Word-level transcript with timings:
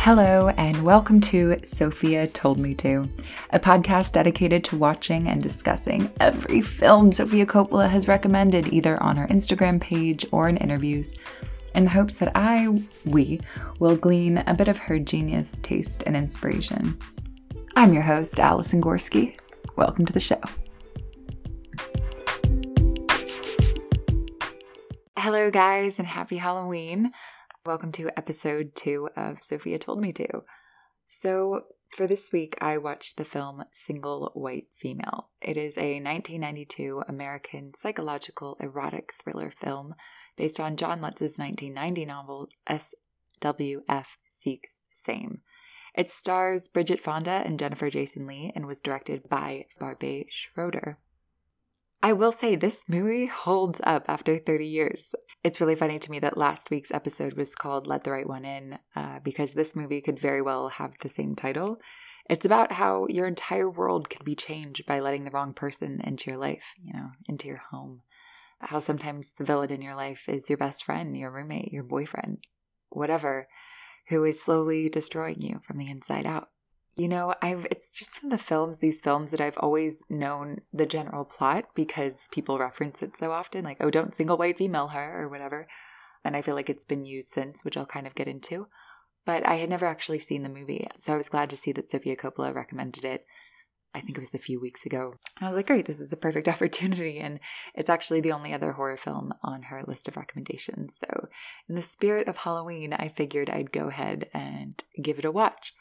Hello, 0.00 0.48
and 0.50 0.84
welcome 0.84 1.20
to 1.22 1.58
Sofia 1.64 2.28
Told 2.28 2.58
Me 2.58 2.72
To, 2.74 3.06
a 3.50 3.58
podcast 3.58 4.12
dedicated 4.12 4.62
to 4.64 4.76
watching 4.76 5.28
and 5.28 5.42
discussing 5.42 6.10
every 6.20 6.62
film 6.62 7.10
Sofia 7.12 7.44
Coppola 7.44 7.90
has 7.90 8.06
recommended, 8.06 8.72
either 8.72 9.02
on 9.02 9.16
her 9.16 9.26
Instagram 9.26 9.80
page 9.80 10.24
or 10.30 10.48
in 10.48 10.56
interviews, 10.56 11.14
in 11.74 11.82
the 11.84 11.90
hopes 11.90 12.14
that 12.14 12.30
I, 12.36 12.68
we, 13.06 13.40
will 13.80 13.96
glean 13.96 14.38
a 14.46 14.54
bit 14.54 14.68
of 14.68 14.78
her 14.78 15.00
genius, 15.00 15.58
taste, 15.62 16.04
and 16.06 16.16
inspiration. 16.16 16.96
I'm 17.74 17.92
your 17.92 18.04
host, 18.04 18.38
Allison 18.38 18.80
Gorski. 18.80 19.36
Welcome 19.76 20.06
to 20.06 20.12
the 20.12 20.20
show. 20.20 20.40
Hello, 25.18 25.50
guys, 25.50 25.98
and 25.98 26.06
happy 26.06 26.36
Halloween. 26.36 27.12
Welcome 27.68 27.92
to 27.92 28.08
episode 28.16 28.74
two 28.74 29.10
of 29.14 29.42
Sofia 29.42 29.78
Told 29.78 30.00
Me 30.00 30.10
To. 30.14 30.42
So, 31.06 31.64
for 31.90 32.06
this 32.06 32.32
week, 32.32 32.56
I 32.62 32.78
watched 32.78 33.18
the 33.18 33.26
film 33.26 33.62
Single 33.72 34.30
White 34.32 34.68
Female. 34.74 35.28
It 35.42 35.58
is 35.58 35.76
a 35.76 36.00
1992 36.00 37.02
American 37.06 37.72
psychological 37.76 38.56
erotic 38.58 39.12
thriller 39.22 39.52
film 39.60 39.94
based 40.34 40.58
on 40.58 40.78
John 40.78 41.02
Lutz's 41.02 41.38
1990 41.38 42.06
novel 42.06 42.48
SWF 42.70 44.06
Seeks 44.30 44.72
Same. 45.04 45.42
It 45.94 46.08
stars 46.08 46.68
Bridget 46.68 47.00
Fonda 47.00 47.42
and 47.44 47.58
Jennifer 47.58 47.90
Jason 47.90 48.26
Leigh 48.26 48.50
and 48.56 48.64
was 48.64 48.80
directed 48.80 49.28
by 49.28 49.66
Barbet 49.78 50.28
Schroeder. 50.30 50.96
I 52.00 52.12
will 52.12 52.30
say 52.30 52.54
this 52.54 52.84
movie 52.88 53.26
holds 53.26 53.80
up 53.82 54.04
after 54.06 54.38
30 54.38 54.66
years. 54.66 55.14
It's 55.42 55.60
really 55.60 55.74
funny 55.74 55.98
to 55.98 56.10
me 56.10 56.20
that 56.20 56.38
last 56.38 56.70
week's 56.70 56.92
episode 56.92 57.32
was 57.32 57.56
called 57.56 57.88
Let 57.88 58.04
the 58.04 58.12
Right 58.12 58.28
One 58.28 58.44
In 58.44 58.78
uh, 58.94 59.18
because 59.24 59.52
this 59.52 59.74
movie 59.74 60.00
could 60.00 60.20
very 60.20 60.40
well 60.40 60.68
have 60.68 60.92
the 61.00 61.08
same 61.08 61.34
title. 61.34 61.80
It's 62.30 62.44
about 62.44 62.70
how 62.70 63.06
your 63.08 63.26
entire 63.26 63.68
world 63.68 64.10
can 64.10 64.24
be 64.24 64.36
changed 64.36 64.86
by 64.86 65.00
letting 65.00 65.24
the 65.24 65.32
wrong 65.32 65.54
person 65.54 66.00
into 66.04 66.30
your 66.30 66.38
life, 66.38 66.72
you 66.80 66.92
know, 66.92 67.08
into 67.28 67.48
your 67.48 67.62
home. 67.70 68.02
How 68.60 68.78
sometimes 68.78 69.32
the 69.32 69.44
villain 69.44 69.72
in 69.72 69.82
your 69.82 69.96
life 69.96 70.28
is 70.28 70.48
your 70.48 70.58
best 70.58 70.84
friend, 70.84 71.16
your 71.16 71.32
roommate, 71.32 71.72
your 71.72 71.84
boyfriend, 71.84 72.44
whatever, 72.90 73.48
who 74.08 74.22
is 74.22 74.40
slowly 74.40 74.88
destroying 74.88 75.40
you 75.40 75.60
from 75.66 75.78
the 75.78 75.90
inside 75.90 76.26
out. 76.26 76.48
You 76.98 77.06
know, 77.06 77.32
I've 77.40 77.64
it's 77.70 77.92
just 77.92 78.16
from 78.16 78.30
the 78.30 78.36
films, 78.36 78.78
these 78.78 79.00
films 79.00 79.30
that 79.30 79.40
I've 79.40 79.56
always 79.58 80.02
known 80.10 80.62
the 80.72 80.84
general 80.84 81.24
plot 81.24 81.66
because 81.76 82.26
people 82.32 82.58
reference 82.58 83.02
it 83.02 83.16
so 83.16 83.30
often, 83.30 83.64
like, 83.64 83.76
oh, 83.78 83.88
don't 83.88 84.16
single 84.16 84.36
white 84.36 84.58
female 84.58 84.88
her 84.88 85.22
or 85.22 85.28
whatever. 85.28 85.68
And 86.24 86.34
I 86.34 86.42
feel 86.42 86.56
like 86.56 86.68
it's 86.68 86.84
been 86.84 87.04
used 87.04 87.30
since, 87.30 87.64
which 87.64 87.76
I'll 87.76 87.86
kind 87.86 88.08
of 88.08 88.16
get 88.16 88.26
into. 88.26 88.66
But 89.24 89.46
I 89.46 89.54
had 89.54 89.70
never 89.70 89.86
actually 89.86 90.18
seen 90.18 90.42
the 90.42 90.48
movie. 90.48 90.88
So 90.96 91.14
I 91.14 91.16
was 91.16 91.28
glad 91.28 91.50
to 91.50 91.56
see 91.56 91.70
that 91.70 91.88
Sofia 91.88 92.16
Coppola 92.16 92.52
recommended 92.52 93.04
it. 93.04 93.24
I 93.94 94.00
think 94.00 94.18
it 94.18 94.20
was 94.20 94.34
a 94.34 94.38
few 94.38 94.60
weeks 94.60 94.84
ago. 94.84 95.14
I 95.40 95.46
was 95.46 95.54
like, 95.54 95.68
great, 95.68 95.86
this 95.86 96.00
is 96.00 96.12
a 96.12 96.16
perfect 96.16 96.48
opportunity. 96.54 97.20
And 97.20 97.38
it's 97.76 97.90
actually 97.90 98.22
the 98.22 98.32
only 98.32 98.52
other 98.52 98.72
horror 98.72 98.96
film 98.96 99.32
on 99.44 99.62
her 99.62 99.84
list 99.86 100.08
of 100.08 100.16
recommendations. 100.16 100.94
So, 100.98 101.28
in 101.68 101.76
the 101.76 101.82
spirit 101.82 102.26
of 102.26 102.38
Halloween, 102.38 102.92
I 102.92 103.08
figured 103.16 103.50
I'd 103.50 103.70
go 103.70 103.86
ahead 103.86 104.28
and 104.34 104.82
give 105.00 105.20
it 105.20 105.24
a 105.24 105.30
watch. 105.30 105.74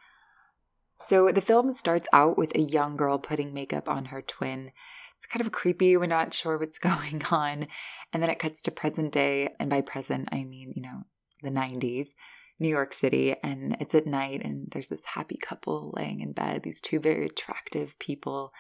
So 1.00 1.32
the 1.32 1.42
film 1.42 1.74
starts 1.74 2.08
out 2.12 2.38
with 2.38 2.56
a 2.56 2.62
young 2.62 2.98
girl 2.98 3.20
putting 3.20 3.54
makeup 3.54 3.88
on 3.88 4.06
her 4.06 4.22
twin. 4.22 4.72
It's 5.18 5.28
kind 5.28 5.46
of 5.46 5.52
creepy. 5.52 5.96
We're 5.96 6.08
not 6.08 6.34
sure 6.34 6.58
what's 6.58 6.78
going 6.80 7.24
on. 7.32 7.68
And 8.12 8.24
then 8.24 8.30
it 8.30 8.40
cuts 8.40 8.62
to 8.64 8.72
present 8.72 9.12
day. 9.12 9.50
And 9.60 9.70
by 9.70 9.82
present, 9.82 10.30
I 10.32 10.44
mean, 10.44 10.74
you 10.76 10.82
know, 10.82 11.04
the 11.44 11.50
90s, 11.50 12.10
New 12.60 12.70
York 12.70 12.94
City. 12.94 13.36
And 13.44 13.78
it's 13.80 13.96
at 13.96 14.08
night, 14.08 14.42
and 14.44 14.70
there's 14.72 14.88
this 14.88 15.06
happy 15.06 15.38
couple 15.38 15.94
laying 15.96 16.22
in 16.22 16.34
bed, 16.34 16.64
these 16.64 16.82
two 16.82 17.00
very 17.00 17.28
attractive 17.28 17.98
people, 18.00 18.52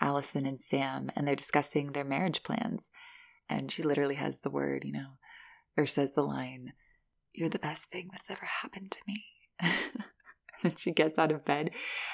Allison 0.00 0.46
and 0.46 0.60
Sam, 0.60 1.10
and 1.14 1.26
they're 1.26 1.36
discussing 1.36 1.92
their 1.92 2.04
marriage 2.04 2.42
plans. 2.42 2.90
And 3.48 3.70
she 3.70 3.82
literally 3.82 4.16
has 4.16 4.40
the 4.40 4.50
word, 4.50 4.84
you 4.84 4.92
know, 4.92 5.16
or 5.76 5.86
says 5.86 6.12
the 6.12 6.22
line, 6.22 6.72
You're 7.32 7.48
the 7.48 7.58
best 7.58 7.86
thing 7.86 8.08
that's 8.12 8.30
ever 8.30 8.44
happened 8.44 8.90
to 8.92 8.98
me. 9.06 9.24
and 10.64 10.78
she 10.78 10.92
gets 10.92 11.18
out 11.18 11.32
of 11.32 11.44
bed. 11.44 11.70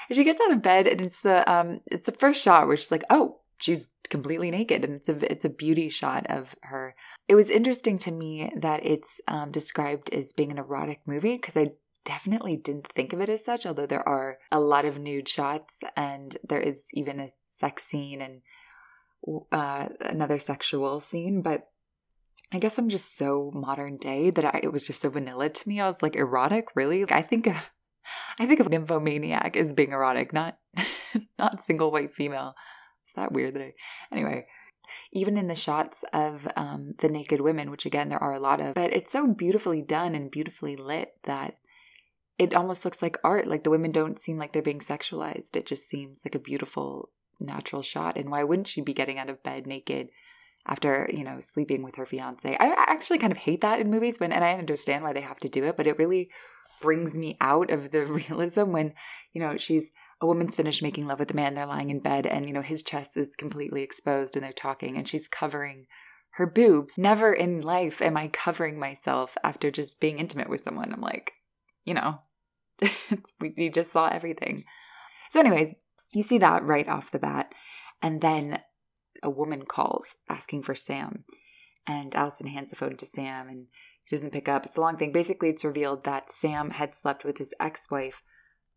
And 0.08 0.16
she 0.16 0.24
gets 0.24 0.40
out 0.40 0.52
of 0.52 0.62
bed 0.62 0.86
and 0.86 1.00
it's 1.00 1.20
the 1.20 1.50
um 1.50 1.80
it's 1.86 2.06
the 2.06 2.12
first 2.12 2.42
shot 2.42 2.66
where 2.66 2.76
she's 2.76 2.90
like, 2.90 3.04
"Oh, 3.10 3.40
she's 3.58 3.88
completely 4.10 4.50
naked." 4.50 4.84
And 4.84 4.94
it's 4.94 5.08
a 5.08 5.30
it's 5.30 5.44
a 5.44 5.50
beauty 5.50 5.88
shot 5.88 6.26
of 6.28 6.54
her. 6.62 6.94
It 7.28 7.34
was 7.34 7.50
interesting 7.50 7.98
to 7.98 8.10
me 8.10 8.52
that 8.60 8.84
it's 8.84 9.20
um, 9.28 9.50
described 9.50 10.12
as 10.12 10.34
being 10.34 10.50
an 10.50 10.58
erotic 10.58 11.00
movie 11.06 11.36
because 11.36 11.56
I 11.56 11.72
definitely 12.04 12.56
didn't 12.56 12.92
think 12.94 13.12
of 13.12 13.20
it 13.20 13.30
as 13.30 13.44
such, 13.44 13.64
although 13.64 13.86
there 13.86 14.06
are 14.06 14.38
a 14.52 14.60
lot 14.60 14.84
of 14.84 14.98
nude 14.98 15.28
shots 15.28 15.80
and 15.96 16.36
there 16.46 16.60
is 16.60 16.84
even 16.92 17.18
a 17.18 17.32
sex 17.52 17.84
scene 17.84 18.20
and 18.20 18.42
uh, 19.52 19.88
another 20.00 20.38
sexual 20.38 21.00
scene, 21.00 21.42
but 21.42 21.68
I 22.52 22.58
guess 22.58 22.78
I'm 22.78 22.88
just 22.88 23.16
so 23.16 23.50
modern 23.54 23.96
day 23.96 24.30
that 24.30 24.44
I, 24.44 24.60
it 24.62 24.72
was 24.72 24.86
just 24.86 25.00
so 25.00 25.10
vanilla 25.10 25.48
to 25.48 25.68
me. 25.68 25.80
I 25.80 25.86
was 25.86 26.02
like, 26.02 26.14
erotic, 26.14 26.68
really? 26.74 27.04
I 27.10 27.22
think 27.22 27.46
of 27.46 27.56
I 28.38 28.46
think 28.46 28.60
of 28.60 28.68
nymphomaniac 28.68 29.56
as 29.56 29.72
being 29.72 29.92
erotic, 29.92 30.32
not 30.32 30.58
not 31.38 31.62
single 31.62 31.90
white 31.90 32.14
female. 32.14 32.54
Is 33.08 33.14
that 33.16 33.32
weird 33.32 33.54
that 33.54 33.62
I 33.62 33.72
anyway. 34.12 34.46
Even 35.12 35.38
in 35.38 35.48
the 35.48 35.54
shots 35.54 36.04
of 36.12 36.46
um, 36.56 36.94
the 36.98 37.08
naked 37.08 37.40
women, 37.40 37.70
which 37.70 37.86
again 37.86 38.10
there 38.10 38.22
are 38.22 38.34
a 38.34 38.40
lot 38.40 38.60
of, 38.60 38.74
but 38.74 38.92
it's 38.92 39.12
so 39.12 39.26
beautifully 39.26 39.82
done 39.82 40.14
and 40.14 40.30
beautifully 40.30 40.76
lit 40.76 41.08
that 41.24 41.54
it 42.38 42.54
almost 42.54 42.84
looks 42.84 43.00
like 43.00 43.16
art. 43.24 43.46
Like 43.46 43.64
the 43.64 43.70
women 43.70 43.92
don't 43.92 44.20
seem 44.20 44.38
like 44.38 44.52
they're 44.52 44.62
being 44.62 44.80
sexualized. 44.80 45.56
It 45.56 45.66
just 45.66 45.88
seems 45.88 46.22
like 46.24 46.34
a 46.34 46.40
beautiful 46.40 47.10
natural 47.40 47.82
shot. 47.82 48.16
And 48.16 48.30
why 48.30 48.44
wouldn't 48.44 48.68
she 48.68 48.80
be 48.80 48.92
getting 48.92 49.18
out 49.18 49.30
of 49.30 49.42
bed 49.42 49.66
naked 49.66 50.08
after 50.66 51.08
you 51.12 51.24
know 51.24 51.40
sleeping 51.40 51.82
with 51.82 51.96
her 51.96 52.06
fiance? 52.06 52.56
I 52.58 52.74
actually 52.76 53.18
kind 53.18 53.32
of 53.32 53.38
hate 53.38 53.60
that 53.62 53.80
in 53.80 53.90
movies, 53.90 54.18
but 54.18 54.32
and 54.32 54.44
I 54.44 54.54
understand 54.54 55.04
why 55.04 55.12
they 55.12 55.20
have 55.20 55.40
to 55.40 55.48
do 55.48 55.64
it, 55.64 55.76
but 55.76 55.86
it 55.86 55.98
really 55.98 56.30
brings 56.80 57.16
me 57.16 57.36
out 57.40 57.70
of 57.70 57.90
the 57.90 58.04
realism 58.06 58.70
when, 58.70 58.94
you 59.32 59.40
know, 59.40 59.56
she's 59.56 59.90
a 60.20 60.26
woman's 60.26 60.54
finished 60.54 60.82
making 60.82 61.06
love 61.06 61.18
with 61.18 61.28
the 61.28 61.34
man, 61.34 61.54
they're 61.54 61.66
lying 61.66 61.90
in 61.90 62.00
bed, 62.00 62.26
and, 62.26 62.46
you 62.46 62.52
know, 62.52 62.62
his 62.62 62.82
chest 62.82 63.16
is 63.16 63.28
completely 63.36 63.82
exposed 63.82 64.36
and 64.36 64.44
they're 64.44 64.52
talking, 64.52 64.96
and 64.96 65.08
she's 65.08 65.28
covering 65.28 65.86
her 66.32 66.46
boobs. 66.46 66.98
Never 66.98 67.32
in 67.32 67.60
life 67.60 68.02
am 68.02 68.16
I 68.16 68.28
covering 68.28 68.78
myself 68.78 69.36
after 69.42 69.70
just 69.70 70.00
being 70.00 70.18
intimate 70.18 70.48
with 70.48 70.60
someone. 70.60 70.92
I'm 70.92 71.00
like, 71.00 71.32
you 71.84 71.94
know, 71.94 72.18
we 73.40 73.70
just 73.70 73.92
saw 73.92 74.08
everything. 74.08 74.64
So, 75.30 75.40
anyways, 75.40 75.74
you 76.12 76.22
see 76.22 76.38
that 76.38 76.64
right 76.64 76.88
off 76.88 77.10
the 77.10 77.18
bat. 77.18 77.52
And 78.02 78.20
then 78.20 78.60
a 79.24 79.30
woman 79.30 79.64
calls 79.64 80.16
asking 80.28 80.62
for 80.62 80.74
Sam. 80.74 81.24
And 81.86 82.14
Allison 82.14 82.46
hands 82.46 82.70
the 82.70 82.76
phone 82.76 82.96
to 82.96 83.06
Sam, 83.06 83.48
and 83.48 83.66
he 84.04 84.16
doesn't 84.16 84.32
pick 84.32 84.48
up. 84.48 84.64
It's 84.64 84.76
a 84.76 84.80
long 84.80 84.96
thing. 84.96 85.12
Basically, 85.12 85.48
it's 85.48 85.64
revealed 85.64 86.04
that 86.04 86.30
Sam 86.30 86.70
had 86.70 86.94
slept 86.94 87.24
with 87.24 87.38
his 87.38 87.52
ex 87.58 87.90
wife 87.90 88.22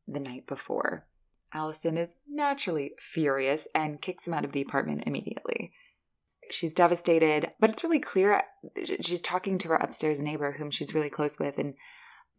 the 0.07 0.19
night 0.19 0.47
before. 0.47 1.05
Allison 1.53 1.97
is 1.97 2.13
naturally 2.27 2.93
furious 2.99 3.67
and 3.73 4.01
kicks 4.01 4.27
him 4.27 4.33
out 4.33 4.45
of 4.45 4.51
the 4.51 4.61
apartment 4.61 5.03
immediately. 5.05 5.71
She's 6.49 6.73
devastated, 6.73 7.51
but 7.59 7.69
it's 7.69 7.83
really 7.83 7.99
clear 7.99 8.43
she's 9.01 9.21
talking 9.21 9.57
to 9.59 9.69
her 9.69 9.75
upstairs 9.75 10.21
neighbor, 10.21 10.53
whom 10.53 10.71
she's 10.71 10.93
really 10.93 11.09
close 11.09 11.39
with, 11.39 11.57
and 11.57 11.75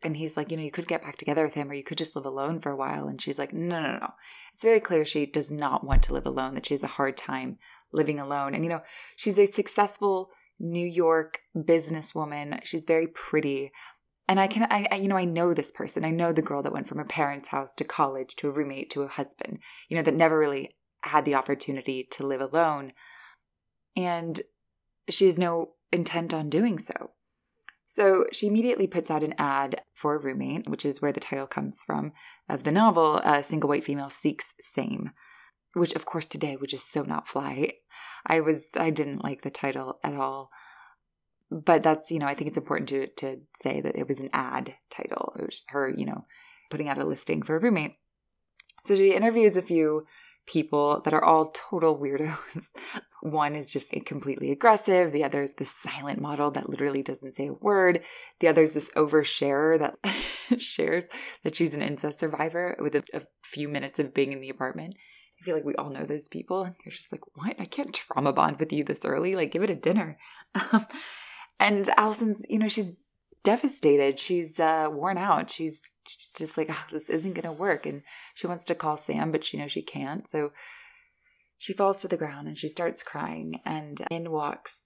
and 0.03 0.17
he's 0.17 0.37
like, 0.37 0.51
you 0.51 0.57
know, 0.57 0.63
you 0.63 0.71
could 0.71 0.87
get 0.87 1.03
back 1.03 1.17
together 1.17 1.45
with 1.45 1.55
him, 1.55 1.71
or 1.71 1.75
you 1.75 1.83
could 1.83 1.99
just 1.99 2.15
live 2.15 2.25
alone 2.25 2.61
for 2.61 2.71
a 2.71 2.77
while. 2.77 3.09
And 3.09 3.21
she's 3.21 3.39
like, 3.39 3.53
no, 3.53 3.83
no, 3.83 3.99
no. 3.99 4.13
It's 4.55 4.63
very 4.63 4.79
clear 4.79 5.05
she 5.05 5.27
does 5.27 5.51
not 5.51 5.85
want 5.85 6.05
to 6.05 6.13
live 6.13 6.27
alone. 6.27 6.55
That 6.55 6.67
she 6.67 6.75
has 6.75 6.85
a 6.85 6.89
hard 6.89 7.17
time 7.17 7.59
living 7.93 8.19
alone. 8.19 8.55
And 8.55 8.65
you 8.65 8.71
know, 8.71 8.83
she's 9.17 9.39
a 9.39 9.47
successful 9.47 10.31
New 10.61 10.87
York 10.87 11.41
businesswoman. 11.57 12.61
She's 12.65 12.85
very 12.85 13.07
pretty. 13.07 13.73
And 14.29 14.39
I 14.39 14.47
can, 14.47 14.65
I, 14.65 14.87
I, 14.91 14.97
you 14.97 15.09
know, 15.09 15.17
I 15.17 15.25
know 15.25 15.55
this 15.55 15.73
person. 15.73 16.05
I 16.05 16.11
know 16.11 16.33
the 16.33 16.43
girl 16.43 16.63
that 16.63 16.73
went 16.73 16.89
from 16.89 16.99
her 16.99 17.05
parents' 17.05 17.49
house 17.49 17.75
to 17.77 17.85
college 17.85 18.37
to 18.37 18.49
a 18.49 18.51
roommate 18.51 18.91
to 18.91 19.03
a 19.03 19.09
husband, 19.09 19.61
you 19.89 19.97
know, 19.97 20.03
that 20.03 20.15
never 20.15 20.39
really 20.39 20.77
had 21.03 21.25
the 21.25 21.35
opportunity 21.35 22.07
to 22.11 22.27
live 22.27 22.41
alone. 22.41 22.93
And 23.97 24.41
she 25.09 25.27
has 25.27 25.39
no 25.39 25.71
intent 25.93 26.35
on 26.35 26.51
doing 26.51 26.79
so. 26.79 27.13
So 27.87 28.27
she 28.33 28.47
immediately 28.47 28.87
puts 28.87 29.11
out 29.11 29.23
an 29.23 29.35
ad 29.39 29.81
for 29.95 30.15
a 30.15 30.19
roommate, 30.19 30.69
which 30.69 30.85
is 30.85 31.01
where 31.01 31.13
the 31.13 31.21
title 31.21 31.47
comes 31.47 31.83
from 31.83 32.13
of 32.47 32.65
the 32.65 32.73
novel, 32.73 33.17
A 33.25 33.43
Single 33.43 33.69
White 33.69 33.85
Female 33.85 34.11
Seeks 34.11 34.53
Same 34.61 35.13
which 35.79 35.95
of 35.95 36.07
course 36.07 36.27
today 36.27 36.57
would 36.57 36.71
just 36.71 36.93
so 36.93 37.03
not 37.03 37.29
fly. 37.29 37.75
I 38.27 38.41
was 38.41 38.69
I 38.77 38.91
didn't 38.91 39.25
like 39.25 39.43
the 39.43 39.51
title 39.51 39.99
at 40.03 40.15
all. 40.15 40.51
But 41.51 41.83
that's, 41.83 42.11
you 42.11 42.19
know, 42.19 42.27
I 42.27 42.35
think 42.35 42.49
it's 42.49 42.59
important 42.59 42.89
to 42.91 43.07
to 43.19 43.41
say 43.57 43.81
that 43.81 43.97
it 43.97 44.09
was 44.09 44.21
an 44.21 44.31
ad 44.33 44.75
title. 44.91 45.35
It 45.39 45.47
was 45.47 45.65
her, 45.69 45.89
you 45.89 46.05
know, 46.05 46.27
putting 46.71 46.89
out 46.89 46.99
a 46.99 47.05
listing 47.05 47.43
for 47.43 47.57
a 47.57 47.61
roommate. 47.61 47.97
So 48.85 48.95
she 48.95 49.15
interviews 49.15 49.57
a 49.57 49.63
few 49.63 50.07
people 50.49 51.03
that 51.05 51.15
are 51.15 51.23
all 51.23 51.53
total 51.55 51.97
weirdos. 51.97 52.71
One 53.23 53.55
is 53.55 53.73
just 53.73 53.93
completely 54.07 54.51
aggressive. 54.51 55.13
The 55.13 55.25
other 55.25 55.43
is 55.43 55.55
the 55.55 55.65
silent 55.65 56.21
model 56.21 56.51
that 56.53 56.71
literally 56.71 57.03
doesn't 57.03 57.35
say 57.35 57.49
a 57.49 57.53
word. 57.53 58.03
The 58.41 58.49
other 58.49 58.63
is 58.63 58.73
this 58.73 58.91
oversharer 58.91 59.79
that 59.79 60.61
shares 60.61 61.05
that 61.45 61.55
she's 61.55 61.75
an 61.75 61.83
incest 61.83 62.21
survivor 62.21 62.77
with 62.81 62.95
a, 62.95 63.05
a, 63.13 63.23
few 63.43 63.69
minutes 63.69 63.99
of 63.99 64.15
being 64.15 64.33
in 64.33 64.41
the 64.41 64.51
apartment. 64.51 64.95
I 65.41 65.45
feel 65.45 65.55
like 65.55 65.65
we 65.65 65.75
all 65.77 65.91
know 65.91 66.05
those 66.05 66.29
people. 66.29 66.65
And 66.65 66.75
you're 66.85 66.93
just 66.93 67.13
like, 67.13 67.23
what? 67.35 67.57
I 67.59 67.65
can't 67.65 67.95
trauma 67.95 68.33
bond 68.33 68.59
with 68.59 68.73
you 68.73 68.85
this 68.85 69.05
early. 69.05 69.37
Like, 69.37 69.53
give 69.53 69.63
it 69.63 69.71
a 69.71 69.75
dinner. 69.75 70.19
and 71.61 71.89
Allison's, 71.97 72.45
you 72.49 72.59
know, 72.59 72.69
she's 72.69 72.93
devastated. 73.45 74.19
She's 74.19 74.59
uh, 74.59 74.89
worn 74.91 75.19
out. 75.19 75.51
She's 75.51 75.93
just 76.37 76.59
like, 76.59 76.69
oh, 76.71 76.87
this 76.91 77.09
isn't 77.09 77.35
going 77.35 77.45
to 77.45 77.53
work. 77.53 77.87
And 77.87 78.03
she 78.35 78.47
wants 78.47 78.65
to 78.67 78.75
call 78.75 78.97
Sam, 78.97 79.31
but 79.31 79.45
she 79.45 79.59
knows 79.59 79.73
she 79.73 79.83
can't. 79.83 80.29
So 80.29 80.53
she 81.57 81.73
falls 81.73 81.99
to 81.99 82.09
the 82.09 82.17
ground 82.17 82.49
and 82.49 82.57
she 82.57 82.69
starts 82.69 83.03
crying. 83.03 83.61
And 83.65 84.05
in 84.11 84.31
walks 84.31 84.83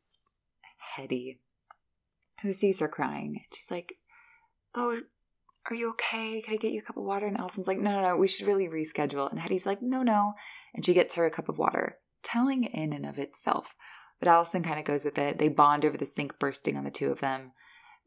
Hetty, 0.96 1.40
who 2.42 2.52
sees 2.52 2.80
her 2.80 2.88
crying. 2.88 3.40
She's 3.54 3.70
like, 3.70 3.94
oh, 4.74 5.00
are 5.70 5.74
you 5.74 5.90
okay? 5.90 6.42
Can 6.42 6.54
I 6.54 6.56
get 6.56 6.72
you 6.72 6.80
a 6.80 6.82
cup 6.82 6.96
of 6.96 7.04
water? 7.04 7.26
And 7.26 7.36
Allison's 7.36 7.66
like, 7.66 7.78
no, 7.78 7.92
no, 7.92 8.08
no, 8.08 8.16
we 8.16 8.28
should 8.28 8.46
really 8.46 8.68
reschedule. 8.68 9.30
And 9.30 9.38
Hetty's 9.38 9.66
like, 9.66 9.80
no, 9.80 10.02
no. 10.02 10.34
And 10.74 10.84
she 10.84 10.94
gets 10.94 11.14
her 11.14 11.24
a 11.24 11.30
cup 11.30 11.48
of 11.48 11.58
water, 11.58 11.98
telling 12.22 12.64
in 12.64 12.92
and 12.92 13.06
of 13.06 13.18
itself. 13.18 13.74
But 14.18 14.28
Allison 14.28 14.62
kind 14.62 14.78
of 14.78 14.84
goes 14.84 15.04
with 15.04 15.18
it. 15.18 15.38
They 15.38 15.48
bond 15.48 15.84
over 15.84 15.96
the 15.96 16.06
sink 16.06 16.38
bursting 16.38 16.76
on 16.76 16.84
the 16.84 16.90
two 16.90 17.10
of 17.10 17.20
them. 17.20 17.52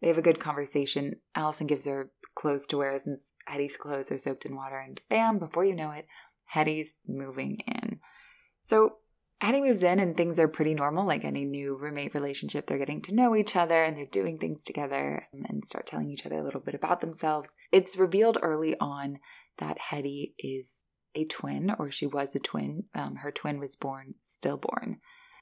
They 0.01 0.07
have 0.07 0.17
a 0.17 0.23
good 0.23 0.39
conversation. 0.39 1.15
Allison 1.35 1.67
gives 1.67 1.85
her 1.85 2.11
clothes 2.35 2.67
to 2.67 2.77
wear 2.77 2.99
since 2.99 3.31
Hetty's 3.45 3.77
clothes 3.77 4.11
are 4.11 4.17
soaked 4.17 4.45
in 4.45 4.55
water, 4.55 4.77
and 4.77 4.99
bam, 5.09 5.39
before 5.39 5.65
you 5.65 5.75
know 5.75 5.91
it, 5.91 6.05
Hetty's 6.45 6.93
moving 7.07 7.59
in. 7.65 7.99
So 8.67 8.97
Hetty 9.41 9.61
moves 9.61 9.83
in, 9.83 9.99
and 9.99 10.15
things 10.15 10.39
are 10.39 10.47
pretty 10.47 10.73
normal, 10.73 11.05
like 11.05 11.25
any 11.25 11.43
new 11.43 11.75
roommate 11.75 12.13
relationship. 12.13 12.67
They're 12.67 12.77
getting 12.77 13.01
to 13.03 13.13
know 13.13 13.35
each 13.35 13.55
other 13.55 13.83
and 13.83 13.97
they're 13.97 14.05
doing 14.05 14.37
things 14.37 14.63
together 14.63 15.27
and 15.33 15.65
start 15.65 15.85
telling 15.85 16.09
each 16.09 16.25
other 16.25 16.37
a 16.37 16.43
little 16.43 16.61
bit 16.61 16.75
about 16.75 17.01
themselves. 17.01 17.51
It's 17.71 17.97
revealed 17.97 18.37
early 18.41 18.77
on 18.79 19.19
that 19.57 19.77
Hetty 19.77 20.35
is 20.39 20.83
a 21.15 21.25
twin, 21.25 21.75
or 21.77 21.91
she 21.91 22.05
was 22.05 22.35
a 22.35 22.39
twin. 22.39 22.85
Um, 22.93 23.15
her 23.17 23.31
twin 23.31 23.59
was 23.59 23.75
born 23.75 24.15
stillborn. 24.23 24.99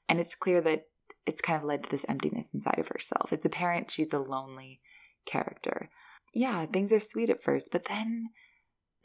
And 0.08 0.20
it's 0.20 0.34
clear 0.34 0.60
that 0.60 0.86
it's 1.26 1.40
kind 1.40 1.58
of 1.58 1.64
led 1.64 1.84
to 1.84 1.90
this 1.90 2.04
emptiness 2.08 2.48
inside 2.52 2.78
of 2.78 2.88
herself. 2.88 3.32
It's 3.32 3.46
apparent 3.46 3.90
she's 3.90 4.12
a 4.12 4.18
lonely 4.18 4.80
character. 5.24 5.88
Yeah, 6.32 6.66
things 6.66 6.92
are 6.92 7.00
sweet 7.00 7.30
at 7.30 7.42
first, 7.42 7.70
but 7.70 7.84
then 7.84 8.30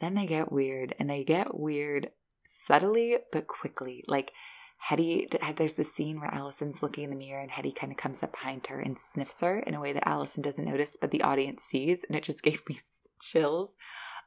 then 0.00 0.14
they 0.14 0.26
get 0.26 0.50
weird 0.50 0.94
and 0.98 1.08
they 1.08 1.24
get 1.24 1.58
weird 1.58 2.10
subtly 2.48 3.18
but 3.32 3.46
quickly. 3.46 4.04
Like 4.08 4.32
Hetty, 4.82 5.28
there's 5.56 5.74
the 5.74 5.84
scene 5.84 6.20
where 6.20 6.34
Allison's 6.34 6.82
looking 6.82 7.04
in 7.04 7.10
the 7.10 7.16
mirror 7.16 7.40
and 7.40 7.50
Hetty 7.50 7.72
kind 7.72 7.92
of 7.92 7.98
comes 7.98 8.22
up 8.22 8.32
behind 8.32 8.66
her 8.66 8.80
and 8.80 8.98
sniffs 8.98 9.40
her 9.40 9.58
in 9.60 9.74
a 9.74 9.80
way 9.80 9.92
that 9.92 10.08
Allison 10.08 10.42
doesn't 10.42 10.64
notice, 10.64 10.96
but 11.00 11.10
the 11.10 11.22
audience 11.22 11.62
sees, 11.62 12.00
and 12.08 12.16
it 12.16 12.24
just 12.24 12.42
gave 12.42 12.60
me 12.68 12.78
chills 13.20 13.74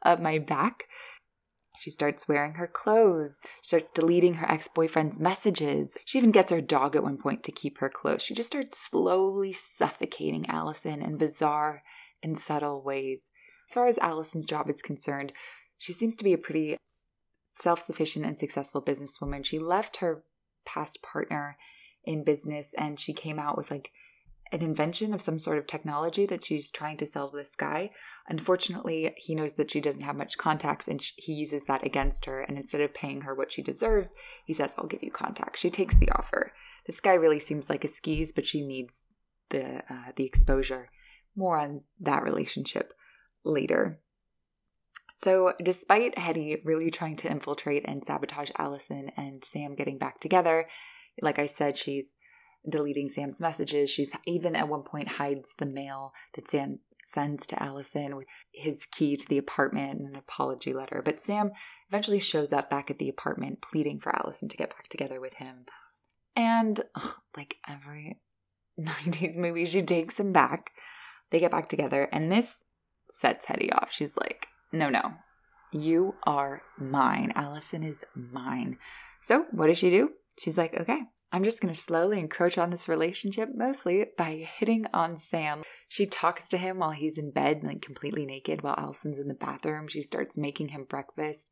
up 0.03 0.21
my 0.21 0.37
back. 0.37 0.85
She 1.79 1.89
starts 1.89 2.27
wearing 2.27 2.53
her 2.53 2.67
clothes. 2.67 3.33
She 3.61 3.69
starts 3.69 3.91
deleting 3.91 4.35
her 4.35 4.49
ex 4.49 4.67
boyfriend's 4.67 5.19
messages. 5.19 5.97
She 6.05 6.19
even 6.19 6.31
gets 6.31 6.51
her 6.51 6.61
dog 6.61 6.95
at 6.95 7.03
one 7.03 7.17
point 7.17 7.43
to 7.43 7.51
keep 7.51 7.79
her 7.79 7.89
close. 7.89 8.21
She 8.21 8.35
just 8.35 8.51
starts 8.51 8.77
slowly 8.77 9.53
suffocating 9.53 10.47
Allison 10.47 11.01
in 11.01 11.17
bizarre 11.17 11.83
and 12.21 12.37
subtle 12.37 12.81
ways. 12.83 13.31
As 13.69 13.73
far 13.73 13.87
as 13.87 13.97
Allison's 13.97 14.45
job 14.45 14.69
is 14.69 14.83
concerned, 14.83 15.33
she 15.77 15.93
seems 15.93 16.15
to 16.17 16.23
be 16.23 16.33
a 16.33 16.37
pretty 16.37 16.77
self 17.53 17.79
sufficient 17.81 18.25
and 18.25 18.37
successful 18.37 18.81
businesswoman. 18.81 19.43
She 19.43 19.57
left 19.57 19.97
her 19.97 20.23
past 20.65 21.01
partner 21.01 21.57
in 22.03 22.23
business 22.23 22.73
and 22.77 22.99
she 22.99 23.13
came 23.13 23.39
out 23.39 23.57
with 23.57 23.71
like 23.71 23.91
an 24.53 24.61
invention 24.61 25.13
of 25.13 25.21
some 25.21 25.39
sort 25.39 25.57
of 25.57 25.65
technology 25.65 26.27
that 26.27 26.43
she's 26.43 26.69
trying 26.69 26.95
to 26.97 27.07
sell 27.07 27.29
to 27.31 27.37
this 27.37 27.55
guy. 27.55 27.89
Unfortunately, 28.29 29.11
he 29.17 29.33
knows 29.33 29.53
that 29.53 29.71
she 29.71 29.81
doesn't 29.81 30.03
have 30.03 30.15
much 30.15 30.37
contacts 30.37 30.87
and 30.87 31.03
he 31.17 31.33
uses 31.33 31.65
that 31.65 31.83
against 31.83 32.25
her. 32.25 32.41
And 32.41 32.57
instead 32.57 32.81
of 32.81 32.93
paying 32.93 33.21
her 33.21 33.33
what 33.33 33.51
she 33.51 33.63
deserves, 33.63 34.11
he 34.45 34.53
says, 34.53 34.75
I'll 34.77 34.85
give 34.85 35.01
you 35.01 35.09
contacts. 35.09 35.59
She 35.59 35.71
takes 35.71 35.97
the 35.97 36.11
offer. 36.11 36.53
This 36.85 36.99
guy 36.99 37.13
really 37.13 37.39
seems 37.39 37.67
like 37.67 37.83
a 37.83 37.87
skis, 37.87 38.31
but 38.31 38.45
she 38.45 38.61
needs 38.61 39.05
the, 39.49 39.77
uh, 39.89 40.11
the 40.15 40.25
exposure. 40.25 40.89
More 41.35 41.57
on 41.57 41.81
that 42.01 42.23
relationship 42.23 42.93
later. 43.43 44.02
So, 45.23 45.53
despite 45.63 46.17
Hetty 46.17 46.61
really 46.65 46.91
trying 46.91 47.15
to 47.17 47.31
infiltrate 47.31 47.85
and 47.87 48.03
sabotage 48.03 48.51
Allison 48.57 49.09
and 49.15 49.43
Sam 49.43 49.73
getting 49.73 49.97
back 49.97 50.19
together, 50.19 50.67
like 51.21 51.39
I 51.39 51.45
said, 51.45 51.77
she's 51.77 52.13
deleting 52.69 53.09
Sam's 53.09 53.39
messages. 53.39 53.89
She's 53.89 54.13
even 54.25 54.55
at 54.55 54.67
one 54.67 54.83
point 54.83 55.07
hides 55.07 55.53
the 55.57 55.65
mail 55.65 56.11
that 56.35 56.49
Sam 56.49 56.79
sends 57.05 57.47
to 57.47 57.61
Allison 57.61 58.15
with 58.17 58.27
his 58.51 58.85
key 58.85 59.15
to 59.15 59.27
the 59.27 59.37
apartment 59.37 59.99
and 59.99 60.09
an 60.09 60.15
apology 60.15 60.73
letter. 60.73 61.01
But 61.03 61.21
Sam 61.21 61.51
eventually 61.89 62.19
shows 62.19 62.51
up 62.51 62.69
back 62.69 62.89
at 62.89 62.99
the 62.99 63.09
apartment 63.09 63.61
pleading 63.61 63.99
for 63.99 64.15
Allison 64.15 64.49
to 64.49 64.57
get 64.57 64.69
back 64.69 64.87
together 64.89 65.21
with 65.21 65.35
him. 65.35 65.65
And 66.35 66.81
like 67.37 67.57
every 67.67 68.19
90s 68.79 69.37
movie, 69.37 69.65
she 69.65 69.83
takes 69.83 70.19
him 70.19 70.33
back. 70.33 70.71
They 71.31 71.39
get 71.39 71.51
back 71.51 71.69
together, 71.69 72.09
and 72.11 72.31
this 72.31 72.57
sets 73.09 73.45
Hetty 73.45 73.71
off. 73.71 73.91
She's 73.91 74.15
like, 74.15 74.47
no, 74.73 74.89
no, 74.89 75.13
you 75.71 76.15
are 76.23 76.61
mine. 76.77 77.31
Allison 77.35 77.83
is 77.83 78.03
mine. 78.15 78.77
So 79.21 79.45
what 79.51 79.67
does 79.67 79.77
she 79.77 79.89
do? 79.89 80.09
She's 80.39 80.57
like, 80.57 80.75
okay, 80.79 81.01
I'm 81.31 81.43
just 81.43 81.61
going 81.61 81.73
to 81.73 81.79
slowly 81.79 82.19
encroach 82.19 82.57
on 82.57 82.69
this 82.69 82.89
relationship, 82.89 83.49
mostly 83.55 84.05
by 84.17 84.47
hitting 84.57 84.85
on 84.93 85.17
Sam. 85.17 85.63
She 85.87 86.05
talks 86.05 86.49
to 86.49 86.57
him 86.57 86.79
while 86.79 86.91
he's 86.91 87.17
in 87.17 87.31
bed, 87.31 87.61
like 87.63 87.81
completely 87.81 88.25
naked, 88.25 88.61
while 88.61 88.75
Allison's 88.77 89.19
in 89.19 89.27
the 89.27 89.33
bathroom. 89.33 89.87
She 89.87 90.01
starts 90.01 90.37
making 90.37 90.69
him 90.69 90.85
breakfast. 90.89 91.49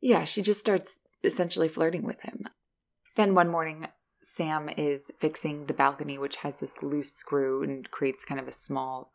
Yeah, 0.00 0.24
she 0.24 0.42
just 0.42 0.60
starts 0.60 1.00
essentially 1.22 1.68
flirting 1.68 2.04
with 2.04 2.20
him. 2.20 2.44
Then 3.16 3.34
one 3.34 3.48
morning, 3.48 3.86
Sam 4.22 4.68
is 4.76 5.10
fixing 5.20 5.66
the 5.66 5.74
balcony, 5.74 6.18
which 6.18 6.36
has 6.36 6.56
this 6.56 6.82
loose 6.82 7.12
screw 7.12 7.62
and 7.62 7.90
creates 7.90 8.24
kind 8.24 8.40
of 8.40 8.48
a 8.48 8.52
small 8.52 9.12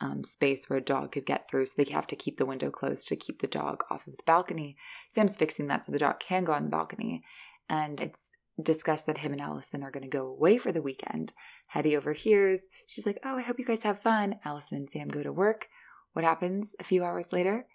um, 0.00 0.24
space 0.24 0.68
where 0.68 0.78
a 0.78 0.82
dog 0.82 1.12
could 1.12 1.26
get 1.26 1.48
through. 1.48 1.66
So 1.66 1.82
they 1.82 1.90
have 1.92 2.06
to 2.08 2.16
keep 2.16 2.38
the 2.38 2.46
window 2.46 2.70
closed 2.70 3.08
to 3.08 3.16
keep 3.16 3.40
the 3.40 3.46
dog 3.46 3.84
off 3.90 4.06
of 4.06 4.16
the 4.16 4.22
balcony. 4.24 4.76
Sam's 5.10 5.36
fixing 5.36 5.66
that 5.68 5.84
so 5.84 5.92
the 5.92 5.98
dog 5.98 6.20
can 6.20 6.44
go 6.44 6.52
on 6.52 6.64
the 6.64 6.70
balcony. 6.70 7.22
And 7.68 8.00
it's 8.00 8.30
discussed 8.62 9.06
that 9.06 9.18
him 9.18 9.32
and 9.32 9.40
Allison 9.40 9.82
are 9.82 9.90
going 9.90 10.02
to 10.02 10.08
go 10.08 10.26
away 10.26 10.58
for 10.58 10.72
the 10.72 10.82
weekend. 10.82 11.32
Hetty 11.66 11.96
overhears. 11.96 12.60
She's 12.86 13.06
like, 13.06 13.20
Oh, 13.24 13.36
I 13.36 13.42
hope 13.42 13.58
you 13.58 13.64
guys 13.64 13.82
have 13.82 14.02
fun. 14.02 14.36
Allison 14.44 14.78
and 14.78 14.90
Sam 14.90 15.08
go 15.08 15.22
to 15.22 15.32
work. 15.32 15.68
What 16.12 16.24
happens 16.24 16.74
a 16.80 16.84
few 16.84 17.04
hours 17.04 17.32
later? 17.32 17.66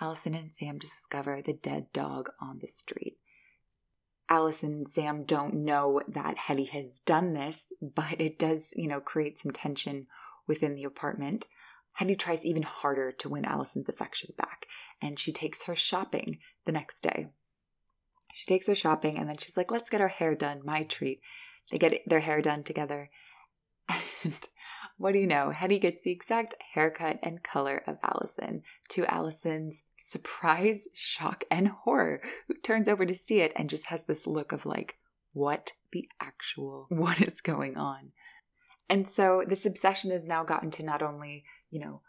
Allison 0.00 0.34
and 0.34 0.54
Sam 0.54 0.78
discover 0.78 1.42
the 1.44 1.52
dead 1.52 1.92
dog 1.92 2.30
on 2.40 2.58
the 2.60 2.68
street. 2.68 3.18
Allison 4.28 4.72
and 4.72 4.90
Sam 4.90 5.24
don't 5.24 5.54
know 5.54 6.00
that 6.08 6.38
Hetty 6.38 6.66
has 6.66 7.00
done 7.00 7.34
this, 7.34 7.66
but 7.82 8.20
it 8.20 8.38
does, 8.38 8.72
you 8.76 8.86
know, 8.86 9.00
create 9.00 9.40
some 9.40 9.50
tension 9.50 10.06
within 10.46 10.74
the 10.74 10.84
apartment. 10.84 11.46
Hetty 11.92 12.16
tries 12.16 12.44
even 12.44 12.62
harder 12.62 13.12
to 13.12 13.28
win 13.28 13.44
Allison's 13.44 13.88
affection 13.88 14.32
back, 14.36 14.66
and 15.02 15.18
she 15.18 15.32
takes 15.32 15.64
her 15.64 15.76
shopping 15.76 16.38
the 16.64 16.72
next 16.72 17.02
day. 17.02 17.28
She 18.34 18.46
takes 18.46 18.66
her 18.68 18.74
shopping 18.74 19.18
and 19.18 19.28
then 19.28 19.36
she's 19.36 19.56
like, 19.56 19.70
let's 19.70 19.90
get 19.90 20.00
our 20.00 20.08
hair 20.08 20.34
done, 20.34 20.62
my 20.64 20.84
treat. 20.84 21.20
They 21.70 21.78
get 21.78 22.02
their 22.06 22.20
hair 22.20 22.40
done 22.42 22.62
together. 22.62 23.10
And 24.22 24.48
what 24.98 25.12
do 25.12 25.18
you 25.18 25.26
know? 25.26 25.50
Hetty 25.50 25.78
gets 25.78 26.02
the 26.02 26.10
exact 26.10 26.54
haircut 26.74 27.18
and 27.22 27.42
color 27.42 27.82
of 27.86 27.96
Allison 28.02 28.62
to 28.90 29.06
Allison's 29.06 29.82
surprise, 29.98 30.86
shock, 30.92 31.42
and 31.50 31.68
horror, 31.68 32.20
who 32.46 32.54
turns 32.62 32.86
over 32.86 33.06
to 33.06 33.14
see 33.14 33.40
it 33.40 33.52
and 33.56 33.70
just 33.70 33.86
has 33.86 34.04
this 34.04 34.26
look 34.26 34.52
of 34.52 34.66
like, 34.66 34.98
what 35.32 35.72
the 35.90 36.06
actual, 36.20 36.84
what 36.90 37.18
is 37.22 37.40
going 37.40 37.78
on? 37.78 38.12
And 38.90 39.08
so 39.08 39.42
this 39.48 39.64
obsession 39.64 40.10
has 40.10 40.26
now 40.26 40.44
gotten 40.44 40.70
to 40.72 40.84
not 40.84 41.00
only, 41.00 41.44
you 41.70 41.80
know, 41.80 42.02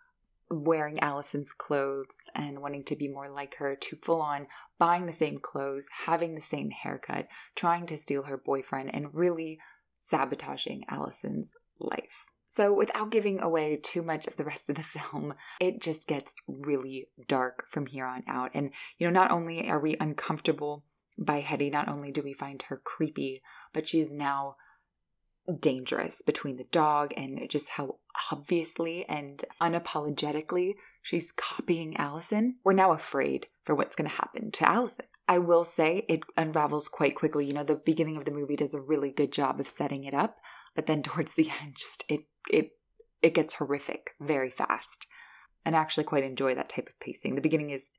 wearing 0.50 1.00
Allison's 1.00 1.52
clothes 1.52 2.08
and 2.36 2.60
wanting 2.60 2.84
to 2.86 2.96
be 2.96 3.08
more 3.08 3.30
like 3.30 3.56
her 3.56 3.76
to 3.76 3.96
full 3.98 4.22
on 4.22 4.48
buying 4.78 5.06
the 5.06 5.14
same 5.14 5.40
clothes, 5.40 5.88
having 6.06 6.36
the 6.36 6.42
same 6.42 6.70
haircut, 6.70 7.28
trying 7.56 7.86
to 7.88 7.98
steal 7.98 8.24
her 8.24 8.38
boyfriend, 8.38 8.94
and 8.94 9.14
really 9.14 9.60
sabotaging 10.00 10.84
Allison's 10.90 11.54
life. 11.80 12.26
So, 12.50 12.74
without 12.74 13.12
giving 13.12 13.42
away 13.42 13.78
too 13.78 14.02
much 14.02 14.28
of 14.28 14.36
the 14.36 14.44
rest 14.44 14.70
of 14.70 14.76
the 14.76 14.84
film, 15.00 15.34
it 15.62 15.82
just 15.82 16.06
gets 16.06 16.34
really 16.48 17.08
dark 17.28 17.66
from 17.70 17.86
here 17.86 18.06
on 18.06 18.24
out. 18.28 18.52
And, 18.54 18.72
you 18.98 19.08
know, 19.08 19.14
not 19.14 19.32
only 19.32 19.70
are 19.70 19.80
we 19.80 19.96
uncomfortable 20.00 20.84
by 21.18 21.40
Hetty, 21.40 21.70
not 21.70 21.88
only 21.88 22.12
do 22.12 22.22
we 22.22 22.34
find 22.34 22.62
her 22.64 22.82
creepy, 22.84 23.42
but 23.74 23.88
she's 23.88 24.12
now 24.12 24.58
dangerous 25.60 26.22
between 26.22 26.58
the 26.58 26.66
dog 26.66 27.14
and 27.16 27.50
just 27.50 27.70
how 27.70 27.98
obviously 28.32 29.06
and 29.08 29.44
unapologetically 29.62 30.76
she's 31.02 31.32
copying 31.32 31.98
Allison, 31.98 32.58
we're 32.64 32.74
now 32.74 32.92
afraid 32.92 33.48
for 33.66 33.76
what's 33.76 33.96
going 33.96 34.10
to 34.10 34.16
happen 34.16 34.52
to 34.52 34.70
Allison. 34.70 35.06
I 35.28 35.38
will 35.38 35.64
say 35.64 36.06
it 36.10 36.22
unravels 36.38 36.88
quite 36.88 37.16
quickly. 37.16 37.46
You 37.46 37.54
know, 37.54 37.64
the 37.64 37.76
beginning 37.76 38.18
of 38.18 38.26
the 38.26 38.32
movie 38.32 38.56
does 38.56 38.74
a 38.74 38.82
really 38.82 39.12
good 39.12 39.32
job 39.32 39.60
of 39.60 39.68
setting 39.68 40.04
it 40.04 40.14
up, 40.14 40.38
but 40.76 40.88
then 40.88 41.04
towards 41.04 41.34
the 41.34 41.50
end 41.62 41.76
just 41.78 42.04
it 42.10 42.22
it 42.50 42.72
it 43.22 43.34
gets 43.34 43.54
horrific 43.54 44.12
very 44.20 44.50
fast. 44.50 45.08
And 45.64 45.76
I 45.76 45.80
actually 45.80 46.06
quite 46.06 46.24
enjoy 46.24 46.56
that 46.56 46.70
type 46.70 46.88
of 46.88 47.00
pacing. 47.00 47.36
The 47.36 47.42
beginning 47.42 47.70
is 47.70 47.92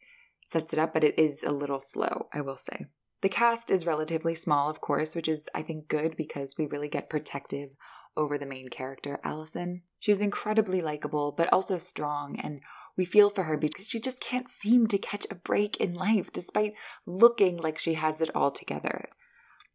sets 0.49 0.73
it 0.73 0.79
up, 0.79 0.93
but 0.93 1.05
it 1.05 1.19
is 1.19 1.43
a 1.43 1.53
little 1.53 1.81
slow, 1.81 2.27
I 2.33 2.41
will 2.41 2.57
say. 2.57 2.87
The 3.23 3.29
cast 3.29 3.71
is 3.71 3.87
relatively 3.87 4.35
small, 4.35 4.69
of 4.69 4.81
course, 4.81 5.15
which 5.15 5.29
is, 5.29 5.49
I 5.55 5.63
think, 5.63 5.87
good 5.87 6.17
because 6.17 6.57
we 6.59 6.67
really 6.67 6.89
get 6.89 7.09
protective 7.09 7.71
over 8.17 8.39
the 8.39 8.47
main 8.47 8.69
character, 8.69 9.21
Allison. 9.25 9.83
She's 9.99 10.21
incredibly 10.21 10.81
likable, 10.81 11.33
but 11.33 11.53
also 11.53 11.79
strong, 11.79 12.39
and 12.41 12.61
we 12.97 13.05
feel 13.05 13.31
for 13.31 13.45
her 13.45 13.57
because 13.57 13.87
she 13.87 14.01
just 14.01 14.21
can't 14.21 14.49
seem 14.49 14.87
to 14.89 14.99
catch 14.99 15.27
a 15.31 15.35
break 15.35 15.79
in 15.79 15.95
life 15.95 16.33
despite 16.33 16.75
looking 17.07 17.57
like 17.57 17.79
she 17.79 17.95
has 17.95 18.21
it 18.21 18.35
all 18.35 18.51
together. 18.51 19.09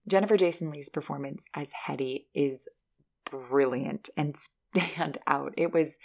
Jennifer 0.08 0.38
Jason 0.38 0.72
Leigh's 0.72 0.90
performance 0.90 1.46
as 1.54 1.70
Hetty 1.74 2.28
is 2.34 2.68
brilliant 3.30 4.10
and 4.16 4.36
stand 4.38 5.18
out. 5.28 5.54
It 5.58 5.74
was, 5.74 5.98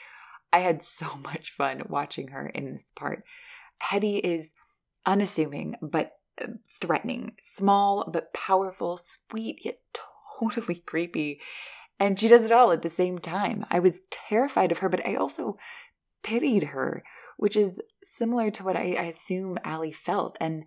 I 0.53 0.59
had 0.59 0.83
so 0.83 1.07
much 1.17 1.55
fun 1.57 1.83
watching 1.89 2.29
her 2.29 2.47
in 2.47 2.73
this 2.73 2.85
part. 2.97 3.25
Hetty 3.79 4.19
is 4.19 4.53
unassuming 5.05 5.77
but 5.83 6.13
uh, 6.41 6.47
threatening, 6.81 7.33
small 7.41 8.09
but 8.11 8.33
powerful, 8.33 8.97
sweet 8.97 9.61
yet 9.65 9.79
totally 10.39 10.77
creepy. 10.87 11.41
And 12.03 12.19
she 12.19 12.27
does 12.27 12.43
it 12.43 12.51
all 12.51 12.73
at 12.73 12.83
the 12.83 12.91
same 12.91 13.21
time. 13.21 13.65
I 13.71 13.79
was 13.79 14.01
terrified 14.11 14.73
of 14.73 14.79
her, 14.79 14.89
but 14.89 15.07
I 15.07 15.15
also 15.15 15.57
pitied 16.25 16.65
her, 16.65 17.05
which 17.37 17.57
is 17.57 17.81
similar 18.03 18.51
to 18.51 18.65
what 18.65 18.77
I, 18.77 18.97
I 18.99 19.05
assume 19.05 19.57
Allie 19.63 19.93
felt. 19.93 20.37
And 20.41 20.65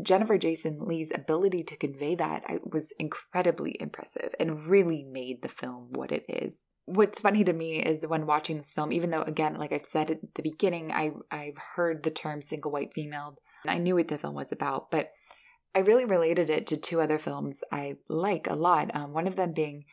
Jennifer 0.00 0.38
Jason 0.38 0.78
Leigh's 0.78 1.10
ability 1.12 1.64
to 1.64 1.76
convey 1.76 2.14
that 2.14 2.44
was 2.72 2.92
incredibly 3.00 3.76
impressive 3.80 4.32
and 4.38 4.68
really 4.68 5.02
made 5.02 5.42
the 5.42 5.48
film 5.48 5.88
what 5.90 6.12
it 6.12 6.24
is. 6.28 6.58
What's 6.84 7.18
funny 7.18 7.42
to 7.42 7.52
me 7.52 7.82
is 7.82 8.06
when 8.06 8.26
watching 8.26 8.58
this 8.58 8.72
film, 8.72 8.92
even 8.92 9.10
though 9.10 9.22
again, 9.22 9.56
like 9.56 9.72
I've 9.72 9.86
said 9.86 10.12
at 10.12 10.34
the 10.36 10.42
beginning, 10.42 10.92
I 10.92 11.10
I've 11.32 11.58
heard 11.74 12.04
the 12.04 12.12
term 12.12 12.42
single 12.42 12.70
white 12.70 12.94
female. 12.94 13.36
I 13.66 13.78
knew 13.78 13.96
what 13.96 14.06
the 14.06 14.18
film 14.18 14.36
was 14.36 14.52
about, 14.52 14.92
but 14.92 15.10
I 15.74 15.80
really 15.80 16.04
related 16.04 16.48
it 16.48 16.68
to 16.68 16.76
two 16.76 17.00
other 17.00 17.18
films 17.18 17.64
I 17.72 17.96
like 18.08 18.46
a 18.46 18.54
lot. 18.54 18.94
Um, 18.94 19.12
one 19.12 19.26
of 19.26 19.34
them 19.34 19.52
being 19.52 19.84